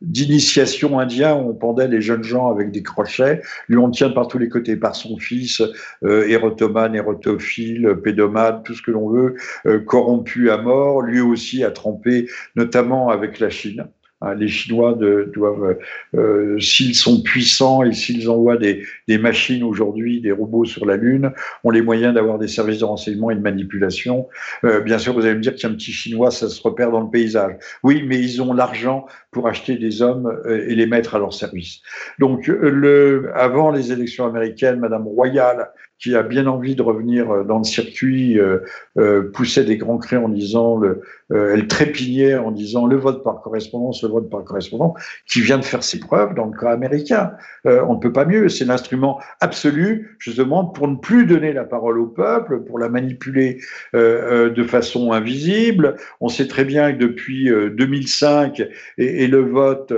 d'initiation 0.00 0.98
indien 0.98 1.34
où 1.34 1.50
on 1.50 1.54
pendait 1.54 1.88
les 1.88 2.00
jeunes 2.00 2.22
gens 2.22 2.50
avec 2.50 2.70
des 2.70 2.82
crochets. 2.82 3.40
Lui, 3.68 3.78
on 3.78 3.90
tient 3.90 4.10
par 4.10 4.28
tous 4.28 4.38
les 4.38 4.48
côtés, 4.48 4.76
par 4.76 4.94
son 4.94 5.16
fils, 5.16 5.62
euh, 6.04 6.28
érotomane, 6.28 6.94
érotophile, 6.94 7.96
pédomane, 8.02 8.62
tout 8.62 8.74
ce 8.74 8.82
que 8.82 8.90
l'on 8.90 9.08
veut, 9.08 9.36
euh, 9.66 9.80
corrompu 9.80 10.50
à 10.50 10.58
mort. 10.58 11.02
Lui 11.02 11.20
aussi 11.20 11.64
a 11.64 11.70
trempé, 11.70 12.28
notamment 12.56 13.08
avec 13.08 13.40
la 13.40 13.50
Chine. 13.50 13.88
Hein, 14.22 14.34
les 14.34 14.48
Chinois 14.48 14.98
doivent, 15.34 15.76
euh, 16.14 16.58
s'ils 16.58 16.94
sont 16.94 17.22
puissants 17.22 17.82
et 17.82 17.92
s'ils 17.92 18.30
envoient 18.30 18.56
des, 18.56 18.82
machines 19.18 19.62
aujourd'hui, 19.62 20.22
des 20.22 20.32
robots 20.32 20.64
sur 20.64 20.86
la 20.86 20.96
Lune, 20.96 21.32
ont 21.64 21.70
les 21.70 21.82
moyens 21.82 22.14
d'avoir 22.14 22.38
des 22.38 22.48
services 22.48 22.78
de 22.78 22.84
renseignement 22.84 23.30
et 23.30 23.34
de 23.34 23.40
manipulation. 23.40 24.28
Euh, 24.64 24.80
bien 24.80 24.98
sûr, 24.98 25.12
vous 25.12 25.26
allez 25.26 25.34
me 25.34 25.40
dire 25.40 25.54
qu'un 25.54 25.72
petit 25.72 25.92
Chinois, 25.92 26.30
ça 26.30 26.48
se 26.48 26.62
repère 26.62 26.90
dans 26.90 27.02
le 27.02 27.10
paysage. 27.10 27.56
Oui, 27.82 28.04
mais 28.06 28.18
ils 28.18 28.40
ont 28.40 28.54
l'argent 28.54 29.06
pour 29.32 29.48
acheter 29.48 29.76
des 29.76 30.00
hommes 30.00 30.26
euh, 30.46 30.66
et 30.66 30.74
les 30.74 30.86
mettre 30.86 31.14
à 31.14 31.18
leur 31.18 31.34
service. 31.34 31.82
Donc, 32.18 32.46
le, 32.46 33.30
avant 33.34 33.70
les 33.70 33.92
élections 33.92 34.24
américaines, 34.24 34.80
Madame 34.80 35.06
Royal 35.06 35.70
qui 35.98 36.14
a 36.14 36.22
bien 36.22 36.46
envie 36.46 36.74
de 36.74 36.82
revenir 36.82 37.30
euh, 37.30 37.44
dans 37.44 37.58
le 37.58 37.64
circuit, 37.64 38.38
euh, 38.38 38.58
euh, 38.98 39.30
poussait 39.32 39.64
des 39.64 39.76
grands 39.76 39.98
cris 39.98 40.16
en 40.16 40.28
disant, 40.28 40.76
le, 40.76 41.00
euh, 41.32 41.54
elle 41.54 41.66
trépignait 41.68 42.36
en 42.36 42.50
disant 42.50 42.86
le 42.86 42.96
vote 42.96 43.24
par 43.24 43.40
correspondance, 43.40 44.02
le 44.02 44.10
vote 44.10 44.30
par 44.30 44.44
correspondance, 44.44 44.98
qui 45.26 45.40
vient 45.40 45.58
de 45.58 45.64
faire 45.64 45.82
ses 45.82 45.98
preuves 45.98 46.34
dans 46.34 46.46
le 46.46 46.58
cas 46.58 46.70
américain. 46.70 47.32
Euh, 47.66 47.82
on 47.88 47.94
ne 47.94 47.98
peut 47.98 48.12
pas 48.12 48.26
mieux. 48.26 48.48
C'est 48.48 48.66
l'instrument 48.66 49.20
absolu, 49.40 50.16
justement, 50.18 50.64
pour 50.66 50.86
ne 50.88 50.96
plus 50.96 51.24
donner 51.26 51.52
la 51.52 51.64
parole 51.64 51.98
au 51.98 52.06
peuple, 52.06 52.60
pour 52.60 52.78
la 52.78 52.88
manipuler 52.88 53.58
de 53.94 54.62
façon 54.64 55.12
invisible. 55.12 55.96
On 56.20 56.28
sait 56.28 56.46
très 56.46 56.64
bien 56.64 56.92
que 56.92 56.98
depuis 56.98 57.48
2005 57.48 58.60
et, 58.98 59.24
et, 59.24 59.26
le 59.26 59.40
vote 59.40 59.92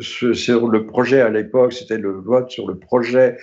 sur 0.00 0.68
le 0.68 0.86
projet 0.86 1.20
à 1.20 1.30
l'époque, 1.30 1.72
c'était 1.72 1.98
le 1.98 2.12
vote 2.12 2.50
sur 2.50 2.66
le 2.66 2.76
projet 2.76 3.36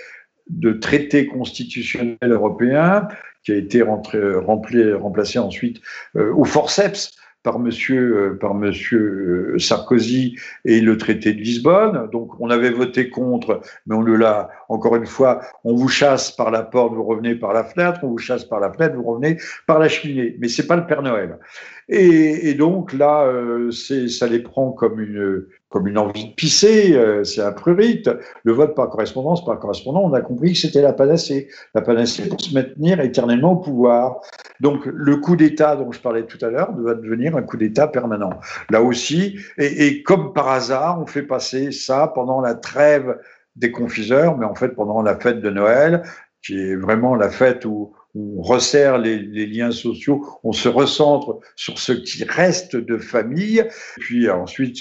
de 0.50 0.74
traité 0.74 1.28
constitutionnel 1.28 2.18
européen 2.22 3.08
qui 3.44 3.54
a 3.54 3.56
été 3.56 3.82
remplacé 3.82 5.40
ensuite 5.40 5.82
euh, 6.18 6.34
au 6.34 6.44
forceps 6.44 7.16
par 7.44 7.60
monsieur, 7.60 8.18
euh, 8.18 8.38
par 8.38 8.56
monsieur 8.56 9.54
euh, 9.56 9.60
Sarkozy 9.60 10.36
et 10.66 10.82
le 10.82 10.98
traité 10.98 11.32
de 11.32 11.40
Lisbonne. 11.40 12.10
Donc, 12.12 12.32
on 12.42 12.50
avait 12.50 12.72
voté 12.72 13.10
contre, 13.10 13.62
mais 13.86 13.96
on 13.96 14.02
le 14.02 14.18
l'a, 14.18 14.50
encore 14.68 14.98
une 14.98 15.06
fois, 15.06 15.40
on 15.64 15.76
vous 15.76 15.88
chasse 15.88 16.30
par 16.30 16.52
la 16.52 16.64
porte, 16.64 16.94
vous 16.94 17.06
revenez 17.06 17.36
par 17.36 17.54
la 17.54 17.64
fenêtre, 17.64 18.02
on 18.04 18.10
vous 18.10 18.18
chasse 18.18 18.44
par 18.44 18.60
la 18.60 18.70
fenêtre, 18.74 18.96
vous 18.96 19.04
revenez 19.04 19.38
par 19.66 19.80
la 19.80 19.88
cheminée. 19.88 20.36
Mais 20.40 20.50
c'est 20.50 20.68
pas 20.68 20.76
le 20.76 20.86
Père 20.86 21.02
Noël. 21.02 21.40
Et, 21.88 22.54
donc 22.54 22.92
là, 22.92 23.32
ça 23.72 24.28
les 24.28 24.40
prend 24.40 24.74
comme 24.74 25.00
une, 25.00 25.46
comme 25.70 25.88
une 25.88 25.98
envie 25.98 26.30
de 26.30 26.34
pisser, 26.34 26.96
euh, 26.96 27.24
c'est 27.24 27.42
un 27.42 27.52
prurite. 27.52 28.10
Le 28.44 28.54
vote 28.54 28.74
par 28.74 28.90
correspondance, 28.90 29.44
par 29.44 29.60
correspondant, 29.60 30.02
on 30.02 30.14
a 30.14 30.22
compris 30.22 30.54
que 30.54 30.60
c'était 30.60 30.82
la 30.82 30.94
panacée. 30.94 31.50
La 31.76 31.82
panacée 31.82 32.30
pour 32.30 32.40
se 32.40 32.54
maintenir 32.54 33.02
éternellement 33.02 33.54
au 33.54 33.58
pouvoir. 33.58 34.22
Donc 34.62 34.86
le 34.86 35.18
coup 35.18 35.36
d'État 35.36 35.76
dont 35.76 35.92
je 35.92 36.00
parlais 36.00 36.26
tout 36.26 36.44
à 36.46 36.50
l'heure 36.50 36.72
doit 36.74 36.96
devenir 36.96 37.36
un 37.36 37.42
coup 37.42 37.58
d'État 37.58 37.88
permanent. 37.88 38.40
Là 38.70 38.82
aussi, 38.82 39.40
et, 39.58 40.04
comme 40.04 40.34
par 40.34 40.48
hasard, 40.50 41.02
on 41.02 41.06
fait 41.06 41.24
passer 41.24 41.72
ça 41.72 42.12
pendant 42.16 42.40
la 42.40 42.56
trêve 42.56 43.18
des 43.56 43.72
confiseurs, 43.72 44.38
mais 44.38 44.46
en 44.46 44.56
fait 44.56 44.70
pendant 44.70 45.02
la 45.02 45.18
fête 45.18 45.42
de 45.42 45.50
Noël, 45.50 46.04
qui 46.44 46.58
est 46.60 46.76
vraiment 46.76 47.16
la 47.16 47.30
fête 47.30 47.66
où 47.66 47.94
on 48.16 48.42
resserre 48.42 48.98
les, 48.98 49.20
les, 49.20 49.46
liens 49.46 49.72
sociaux, 49.72 50.26
on 50.44 50.52
se 50.52 50.70
recentre 50.70 51.40
sur 51.56 51.78
ce 51.78 51.92
qui 51.92 52.24
reste 52.24 52.76
de 52.76 52.98
famille, 52.98 53.64
puis 54.00 54.30
ensuite 54.30 54.78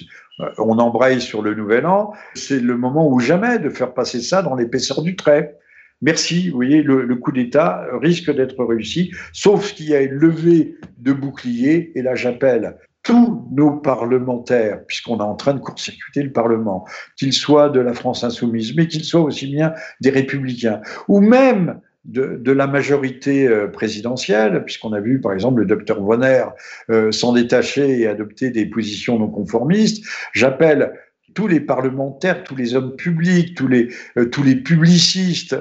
on 0.59 0.79
embraye 0.79 1.21
sur 1.21 1.43
le 1.43 1.55
nouvel 1.55 1.87
an, 1.87 2.13
c'est 2.35 2.61
le 2.61 2.77
moment 2.77 3.09
ou 3.09 3.21
jamais 3.21 3.59
de 3.59 3.71
faire 3.71 3.95
passer 3.95 4.21
ça 4.21 4.43
dans 4.43 4.55
l'épaisseur 4.55 5.03
du 5.03 5.17
trait. 5.17 5.57
Merci, 6.03 6.51
vous 6.51 6.57
voyez, 6.57 6.83
le, 6.83 7.17
coup 7.17 7.33
d'État 7.33 7.87
risque 8.03 8.31
d'être 8.31 8.63
réussi, 8.63 9.13
sauf 9.33 9.73
qu'il 9.73 9.89
y 9.89 9.95
a 9.95 10.03
une 10.03 10.13
levée 10.13 10.77
de 10.99 11.13
boucliers, 11.13 11.93
et 11.95 12.03
là 12.03 12.15
j'appelle 12.15 12.77
tous 13.03 13.49
nos 13.53 13.71
parlementaires, 13.71 14.85
puisqu'on 14.87 15.19
est 15.19 15.23
en 15.23 15.37
train 15.37 15.55
de 15.55 15.61
court-circuiter 15.61 16.23
le 16.23 16.33
Parlement, 16.33 16.85
qu'ils 17.17 17.33
soient 17.33 17.71
de 17.71 17.81
la 17.81 17.95
France 17.95 18.25
insoumise, 18.25 18.75
mais 18.77 18.89
qu'ils 18.89 19.05
soient 19.05 19.23
aussi 19.23 19.47
bien 19.47 19.73
des 20.01 20.11
républicains, 20.11 20.83
ou 21.09 21.21
même 21.21 21.81
de, 22.07 22.53
la 22.53 22.67
majorité 22.67 23.47
euh, 23.49 23.67
présidentielle, 23.67 24.65
puisqu'on 24.65 24.93
a 24.93 25.01
vu 25.01 25.21
par 25.21 25.33
exemple 25.33 25.61
le 25.61 25.67
docteur 25.67 26.01
Bonner 26.01 26.45
euh, 26.91 27.11
s'en 27.13 27.33
détacher 27.33 28.01
et 28.01 28.07
adopter 28.07 28.51
des 28.51 28.67
positions 28.67 29.19
non 29.19 29.29
conformistes. 29.29 30.07
J'appelle 30.33 30.93
tous 31.35 31.49
les 31.49 31.61
parlementaires, 31.61 32.45
tous 32.45 32.57
les 32.57 32.75
hommes 32.75 32.97
publics, 32.97 33.57
tous 33.57 33.69
les, 33.69 33.89
euh, 34.17 34.27
tous 34.27 34.43
les 34.43 34.57
publicistes, 34.57 35.57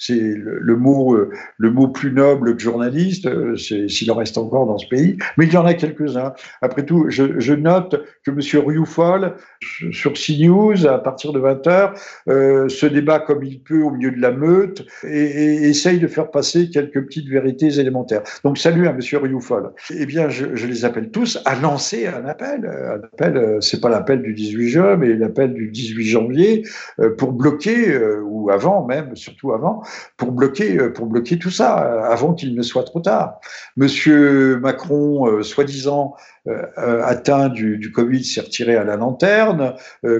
c'est 0.00 0.18
le, 0.18 0.76
mot, 0.76 1.14
euh, 1.14 1.30
le 1.58 1.70
mot 1.70 1.88
plus 1.88 2.10
noble 2.10 2.56
que 2.56 2.62
journaliste, 2.62 3.26
euh, 3.26 3.54
s'il 3.56 4.10
en 4.10 4.14
reste 4.14 4.38
encore 4.38 4.66
dans 4.66 4.78
ce 4.78 4.88
pays, 4.88 5.18
mais 5.36 5.44
il 5.44 5.52
y 5.52 5.56
en 5.58 5.66
a 5.66 5.74
quelques-uns. 5.74 6.32
Après 6.62 6.86
tout, 6.86 7.06
je, 7.10 7.52
note 7.52 8.02
que 8.24 8.30
M. 8.30 8.66
Rioufol, 8.66 9.34
sur 9.92 10.14
CNews, 10.14 10.86
à 10.86 10.98
partir 10.98 11.34
de 11.34 11.40
20h, 11.40 11.92
euh, 12.28 12.68
se 12.70 12.86
débat 12.86 13.18
comme 13.18 13.44
il 13.44 13.62
peut 13.62 13.82
au 13.82 13.90
milieu 13.90 14.10
de 14.10 14.20
la 14.20 14.30
meute 14.30 14.86
et, 15.04 15.68
essaye 15.68 15.98
de 15.98 16.06
faire 16.06 16.30
passer 16.30 16.70
quelques 16.70 17.04
petites 17.04 17.28
vérités 17.28 17.78
élémentaires. 17.78 18.22
Donc, 18.42 18.56
salut 18.56 18.88
à 18.88 18.90
M. 18.92 19.00
Rioufol. 19.22 19.72
Eh 19.90 20.06
bien, 20.06 20.30
je, 20.30 20.46
les 20.46 20.84
appelle 20.86 21.10
tous 21.10 21.38
à 21.44 21.56
lancer 21.56 22.06
un 22.06 22.24
appel. 22.24 22.64
Un 22.64 23.04
appel, 23.04 23.58
c'est 23.60 23.82
pas 23.82 23.90
l'appel 23.90 24.22
du 24.22 24.32
18 24.32 24.68
juin, 24.68 24.96
mais 24.96 25.14
l'appel 25.14 25.52
du 25.52 25.68
18 25.68 26.06
janvier 26.06 26.64
pour 27.18 27.32
bloquer, 27.32 27.98
ou 28.24 28.50
avant 28.50 28.86
même, 28.86 29.14
surtout 29.14 29.52
avant, 29.52 29.82
pour 30.16 30.32
bloquer, 30.32 30.78
euh, 30.78 30.92
pour 30.92 31.06
bloquer 31.06 31.38
tout 31.38 31.50
ça 31.50 31.84
euh, 31.84 32.02
avant 32.02 32.34
qu'il 32.34 32.54
ne 32.54 32.62
soit 32.62 32.84
trop 32.84 33.00
tard. 33.00 33.40
Monsieur 33.76 34.58
Macron, 34.58 35.26
euh, 35.26 35.42
soi-disant 35.42 36.14
atteint 36.76 37.50
du, 37.50 37.92
Covid, 37.92 38.24
s'est 38.24 38.40
retiré 38.40 38.74
à 38.74 38.82
la 38.82 38.96
lanterne. 38.96 39.74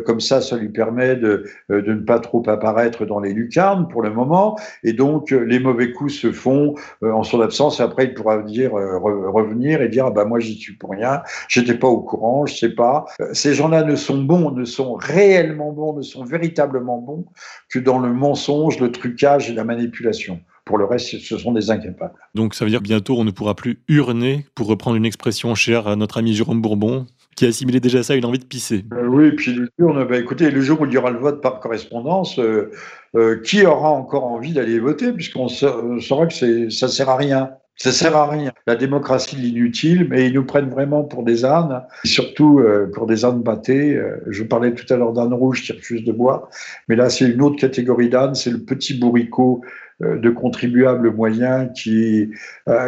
comme 0.04 0.20
ça, 0.20 0.42
ça 0.42 0.58
lui 0.58 0.68
permet 0.68 1.16
de, 1.16 1.46
de 1.70 1.94
ne 1.94 2.00
pas 2.00 2.18
trop 2.18 2.42
apparaître 2.46 3.06
dans 3.06 3.20
les 3.20 3.32
lucarnes 3.32 3.88
pour 3.88 4.02
le 4.02 4.10
moment. 4.10 4.58
Et 4.84 4.92
donc, 4.92 5.30
les 5.30 5.58
mauvais 5.58 5.92
coups 5.92 6.12
se 6.12 6.30
font 6.30 6.74
en 7.02 7.22
son 7.22 7.40
absence. 7.40 7.80
Après, 7.80 8.04
il 8.04 8.12
pourra 8.12 8.42
dire, 8.42 8.72
revenir 8.72 9.80
et 9.80 9.88
dire 9.88 10.06
ah 10.06 10.10
bah 10.10 10.26
moi 10.26 10.40
j'y 10.40 10.56
suis 10.56 10.74
pour 10.74 10.90
rien, 10.90 11.22
j'étais 11.48 11.74
pas 11.74 11.88
au 11.88 12.02
courant, 12.02 12.44
je 12.44 12.54
sais 12.54 12.74
pas. 12.74 13.06
Ces 13.32 13.54
gens-là 13.54 13.82
ne 13.82 13.96
sont 13.96 14.22
bons, 14.22 14.50
ne 14.50 14.66
sont 14.66 14.94
réellement 14.94 15.72
bons, 15.72 15.94
ne 15.94 16.02
sont 16.02 16.24
véritablement 16.24 16.98
bons 16.98 17.24
que 17.70 17.78
dans 17.78 17.98
le 17.98 18.12
mensonge, 18.12 18.78
le 18.78 18.92
trucage 18.92 19.50
et 19.50 19.54
la 19.54 19.59
manipulation. 19.64 20.40
Pour 20.64 20.78
le 20.78 20.84
reste, 20.84 21.18
ce 21.18 21.38
sont 21.38 21.52
des 21.52 21.70
incapables. 21.70 22.14
Donc 22.34 22.54
ça 22.54 22.64
veut 22.64 22.70
dire 22.70 22.80
bientôt 22.80 23.18
on 23.18 23.24
ne 23.24 23.30
pourra 23.30 23.54
plus 23.54 23.80
urner, 23.88 24.46
pour 24.54 24.66
reprendre 24.66 24.96
une 24.96 25.06
expression 25.06 25.54
chère 25.54 25.88
à 25.88 25.96
notre 25.96 26.18
ami 26.18 26.34
Jérôme 26.34 26.60
Bourbon, 26.60 27.06
qui 27.36 27.46
a 27.46 27.48
assimilé 27.48 27.80
déjà 27.80 28.02
ça 28.02 28.12
à 28.12 28.16
une 28.16 28.24
envie 28.24 28.38
de 28.38 28.44
pisser. 28.44 28.84
Euh, 28.92 29.06
oui, 29.06 29.32
puis 29.32 29.54
le 29.54 29.68
jour, 29.78 29.94
bah, 29.94 30.18
écoutez, 30.18 30.50
le 30.50 30.60
jour 30.60 30.80
où 30.80 30.86
il 30.86 30.92
y 30.92 30.98
aura 30.98 31.10
le 31.10 31.18
vote 31.18 31.40
par 31.40 31.60
correspondance, 31.60 32.38
euh, 32.38 32.70
euh, 33.16 33.40
qui 33.40 33.64
aura 33.64 33.90
encore 33.90 34.24
envie 34.24 34.52
d'aller 34.52 34.78
voter, 34.78 35.12
puisqu'on 35.12 35.48
saura 35.48 36.26
que 36.26 36.34
ça 36.34 36.46
ne 36.46 36.68
sert 36.68 37.08
à 37.08 37.16
rien. 37.16 37.50
Ça 37.82 37.92
sert 37.92 38.14
à 38.14 38.28
rien. 38.28 38.52
La 38.66 38.76
démocratie, 38.76 39.36
l'inutile, 39.36 40.06
mais 40.10 40.26
ils 40.26 40.34
nous 40.34 40.44
prennent 40.44 40.68
vraiment 40.68 41.02
pour 41.02 41.22
des 41.22 41.46
ânes, 41.46 41.82
surtout 42.04 42.58
euh, 42.58 42.90
pour 42.92 43.06
des 43.06 43.24
ânes 43.24 43.42
battés. 43.42 43.96
Euh, 43.96 44.18
je 44.26 44.44
parlais 44.44 44.74
tout 44.74 44.84
à 44.92 44.98
l'heure 44.98 45.14
d'âne 45.14 45.32
rouge 45.32 45.62
qui 45.62 45.72
refuse 45.72 46.04
de 46.04 46.12
boire, 46.12 46.50
mais 46.88 46.96
là, 46.96 47.08
c'est 47.08 47.26
une 47.26 47.40
autre 47.40 47.56
catégorie 47.56 48.10
d'âne, 48.10 48.34
c'est 48.34 48.50
le 48.50 48.58
petit 48.58 48.92
bourricot 48.92 49.62
euh, 50.02 50.18
de 50.18 50.28
contribuables 50.28 51.10
moyens 51.10 51.70
qui, 51.74 52.28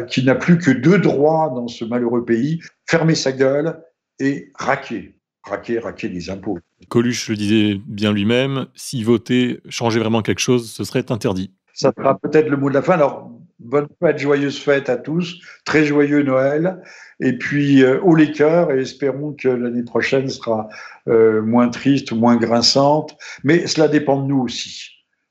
qui 0.09 0.25
n'a 0.25 0.35
plus 0.35 0.59
que 0.59 0.71
deux 0.71 0.99
droits 0.99 1.51
dans 1.55 1.69
ce 1.69 1.87
malheureux 1.87 2.27
pays, 2.27 2.61
fermer 2.87 3.15
sa 3.15 3.33
gueule 3.33 3.81
et 4.21 4.53
raquer. 4.59 5.17
Raquer, 5.43 5.79
raquer 5.79 6.09
les 6.11 6.29
impôts. 6.29 6.59
Coluche 6.91 7.31
le 7.31 7.37
disait 7.37 7.81
bien 7.87 8.13
lui-même, 8.13 8.67
si 8.75 9.03
voter 9.03 9.61
changeait 9.71 10.01
vraiment 10.01 10.21
quelque 10.21 10.41
chose, 10.41 10.71
ce 10.71 10.85
serait 10.85 11.11
interdit. 11.11 11.51
Ça 11.73 11.93
sera 11.97 12.19
peut-être 12.19 12.51
le 12.51 12.59
mot 12.59 12.69
de 12.69 12.75
la 12.75 12.83
fin. 12.83 12.93
Alors, 12.93 13.33
bonne 13.65 13.89
fête, 14.01 14.19
joyeuse 14.19 14.59
fête 14.59 14.89
à 14.89 14.97
tous, 14.97 15.41
très 15.65 15.85
joyeux 15.85 16.23
Noël, 16.23 16.83
et 17.21 17.37
puis 17.37 17.83
euh, 17.83 18.01
haut 18.03 18.15
les 18.15 18.33
cœurs, 18.33 18.71
et 18.73 18.81
espérons 18.81 19.33
que 19.33 19.49
l'année 19.49 19.85
prochaine 19.85 20.29
sera 20.29 20.69
euh, 21.09 21.43
moins 21.43 21.69
triste, 21.69 22.13
moins 22.13 22.37
grinçante, 22.37 23.17
mais 23.45 23.67
cela 23.67 23.89
dépend 23.89 24.21
de 24.21 24.27
nous 24.27 24.41
aussi. 24.41 24.91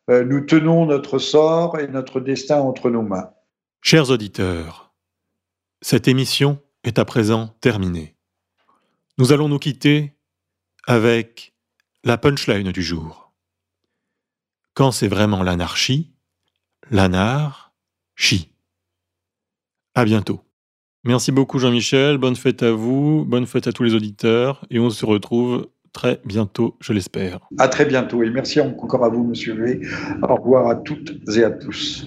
Euh, 0.09 0.23
nous 0.23 0.41
tenons 0.41 0.85
notre 0.85 1.19
sort 1.19 1.79
et 1.79 1.87
notre 1.87 2.19
destin 2.19 2.59
entre 2.61 2.89
nos 2.89 3.03
mains. 3.03 3.29
Chers 3.81 4.09
auditeurs, 4.09 4.93
cette 5.81 6.07
émission 6.07 6.59
est 6.83 6.99
à 6.99 7.05
présent 7.05 7.55
terminée. 7.61 8.15
Nous 9.17 9.31
allons 9.31 9.49
nous 9.49 9.59
quitter 9.59 10.15
avec 10.87 11.53
la 12.03 12.17
punchline 12.17 12.71
du 12.71 12.81
jour. 12.81 13.33
Quand 14.73 14.91
c'est 14.91 15.07
vraiment 15.07 15.43
l'anarchie, 15.43 16.13
l'anar 16.89 17.60
Chi. 18.21 18.51
À 19.95 20.05
bientôt. 20.05 20.41
Merci 21.03 21.31
beaucoup 21.31 21.57
Jean-Michel, 21.57 22.19
bonne 22.19 22.35
fête 22.35 22.61
à 22.61 22.71
vous, 22.71 23.25
bonne 23.25 23.47
fête 23.47 23.65
à 23.65 23.71
tous 23.71 23.81
les 23.81 23.95
auditeurs 23.95 24.63
et 24.69 24.79
on 24.79 24.91
se 24.91 25.07
retrouve 25.07 25.69
très 25.91 26.21
bientôt, 26.23 26.77
je 26.79 26.93
l'espère. 26.93 27.39
À 27.57 27.67
très 27.67 27.85
bientôt 27.85 28.21
et 28.21 28.29
merci 28.29 28.61
encore 28.61 29.03
à 29.03 29.09
vous 29.09 29.23
Monsieur 29.23 29.55
V. 29.55 29.81
Au 30.21 30.35
revoir 30.35 30.67
à 30.67 30.75
toutes 30.75 31.13
et 31.35 31.43
à 31.43 31.49
tous. 31.49 32.05